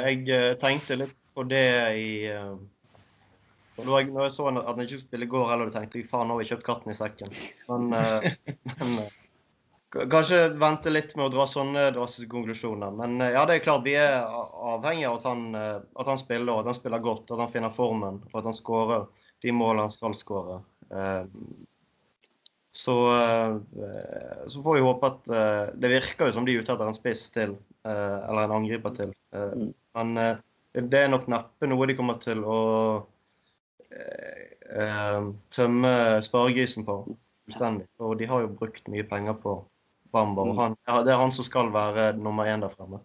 [0.04, 1.68] jeg tenkte litt på det
[1.98, 2.08] i
[3.74, 5.98] og når jeg, når jeg så at han ikke skulle spille i går heller, tenkte
[5.98, 7.32] jeg faen, nå har vi kjøpt katten i sekken.
[7.72, 7.88] Men,
[8.78, 8.92] men
[9.94, 12.96] kanskje vente litt med å dra sånne drastiske konklusjoner.
[12.98, 16.54] Men uh, ja, det er klart vi er avhengig av at han, at han spiller,
[16.54, 19.06] og at han spiller godt, at han finner formen og at han skårer
[19.44, 20.62] de målene han skal skåre.
[22.74, 22.94] Så,
[24.50, 25.28] så, får vi håpe at
[25.78, 29.12] Det virker jo som de er ute etter en spiss til, eller en angriper til.
[29.36, 29.68] Mm.
[29.98, 30.22] Men
[30.74, 32.62] det er nok neppe noe de kommer til å
[33.94, 36.96] Eh, eh, tømme sparegrisen på
[37.46, 37.88] fullstendig.
[38.02, 39.58] Og de har jo brukt mye penger på
[40.14, 40.45] Bamba.
[40.45, 40.61] Og mm.
[40.61, 43.01] han, ja, det er han som skal være nummer én der fremme.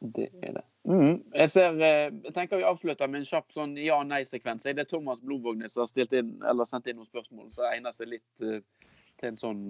[0.00, 0.64] Det er det.
[0.88, 1.18] Mm.
[1.34, 4.64] Jeg, ser, eh, jeg tenker vi avslutter med en kjapp sånn ja-nei-sekvens.
[4.64, 7.92] Det er Thomas Blodvågnes som har stilt inn, eller sendt inn noen spørsmål som egner
[7.92, 8.62] seg litt uh,
[9.20, 9.64] til en sånn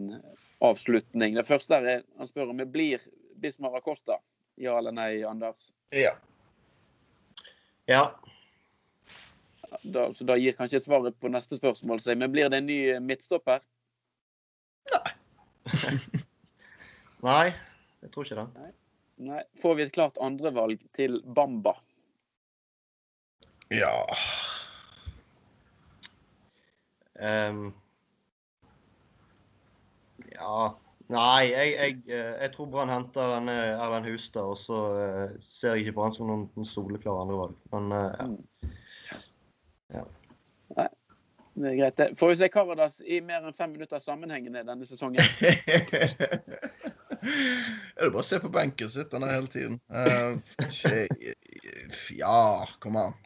[0.62, 1.34] avslutning.
[1.34, 3.03] Det første er han spør om det blir
[3.43, 4.20] Bismar Acosta.
[4.61, 5.72] Ja eller nei, Anders?
[5.91, 6.14] Ja.
[7.91, 8.05] Ja
[9.82, 12.18] da, så da gir kanskje svaret på neste spørsmål seg.
[12.20, 13.62] Men blir det en ny midtstopper?
[17.31, 17.51] Nei.
[18.01, 18.47] Jeg tror ikke det.
[18.57, 18.71] Nei.
[19.31, 19.43] Nei.
[19.61, 21.75] Får vi et klart andrevalg til Bamba?
[23.71, 23.93] Ja
[27.21, 27.68] um,
[30.33, 30.71] Ja
[31.11, 35.75] Nei, jeg, jeg, eh, jeg tror Brann henter denne Erlend Hustad, og så uh, ser
[35.75, 37.57] jeg ikke på han som noen, soleklare soleklar andrevalg.
[37.73, 38.27] Men uh, ja.
[38.31, 38.77] Mm.
[39.97, 40.05] Ja.
[41.55, 42.19] Det er greit.
[42.19, 45.21] Får vi se Karadas i mer enn fem minutter sammenhengende denne sesongen?
[47.97, 49.81] er det bare å se på benken, sitter han der hele tiden.
[49.91, 50.39] Uh,
[52.17, 53.19] ja, kom an.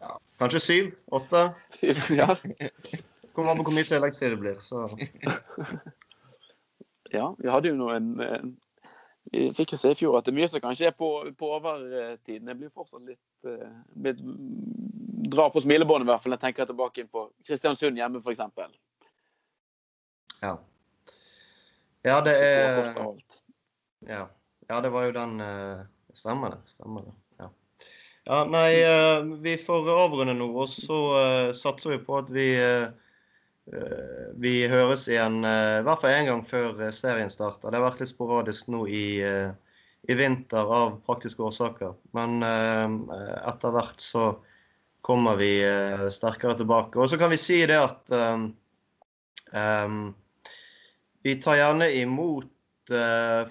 [0.00, 0.92] Ja, kanskje syv?
[1.18, 1.42] Åtte?
[2.16, 2.36] ja.
[3.32, 4.86] Kommer an på hvor mye tilleggstid det blir, så
[7.16, 8.14] Ja, vi hadde jo noen
[9.28, 11.08] vi fikk jo se i fjor at det er mye som kanskje er på,
[11.38, 12.48] på overtiden.
[12.50, 14.22] Jeg blir fortsatt litt uh,
[15.30, 16.34] drar på smilebåndet, i hvert fall.
[16.34, 18.42] Jeg tenker tilbake på Kristiansund hjemme, f.eks.
[20.40, 20.56] Ja.
[22.06, 22.94] Ja, det er
[24.08, 24.24] ja.
[24.70, 25.82] ja, det var jo den uh,
[26.16, 26.62] Stemmer det.
[26.72, 27.14] Stemmer det.
[27.38, 27.50] Ja.
[28.32, 30.98] ja nei, uh, vi får avrunde nå, og så
[31.54, 32.48] satser vi på at vi
[34.40, 37.70] vi høres igjen eh, i hvert fall én gang før eh, serien starter.
[37.70, 41.94] Det har vært litt sporadisk nå i, i vinter av praktiske årsaker.
[42.16, 44.30] Men etter hvert så
[45.06, 45.52] kommer vi
[46.12, 46.98] sterkere tilbake.
[47.00, 50.10] Og så kan vi si det at um,
[51.24, 52.50] vi tar gjerne imot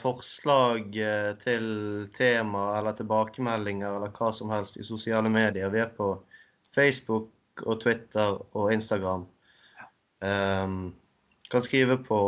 [0.02, 0.94] forslag
[1.42, 1.66] til
[2.14, 5.72] tema eller tilbakemeldinger eller hva som helst i sosiale medier.
[5.74, 6.12] Vi er på
[6.76, 9.26] Facebook og Twitter og Instagram.
[10.20, 10.94] Um,
[11.50, 12.20] kan skrive på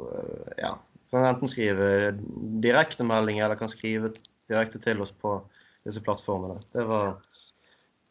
[0.00, 0.74] uh, ja,
[1.10, 2.12] kan enten skrive
[2.62, 4.12] direktemelding eller kan skrive
[4.50, 5.38] direkte til oss på
[5.86, 6.60] disse plattformene.
[6.74, 7.16] Det var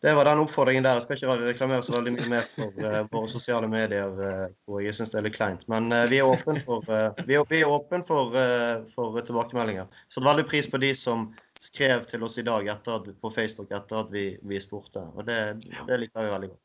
[0.02, 0.96] det var den oppfordringen der.
[0.96, 4.14] Jeg skal ikke reklamere så veldig mye mer for uh, våre sosiale medier.
[4.16, 5.66] Uh, jeg syns det er litt kleint.
[5.72, 6.88] Men uh, vi er åpne for,
[7.68, 8.38] åpen for,
[8.94, 9.92] for, tilbakemeldinger.
[10.08, 11.28] Så veldig pris på de som
[11.60, 15.04] skrev til oss i dag at, på Facebook etter at vi, vi spurte.
[15.20, 16.64] Og det, det liker vi veldig godt.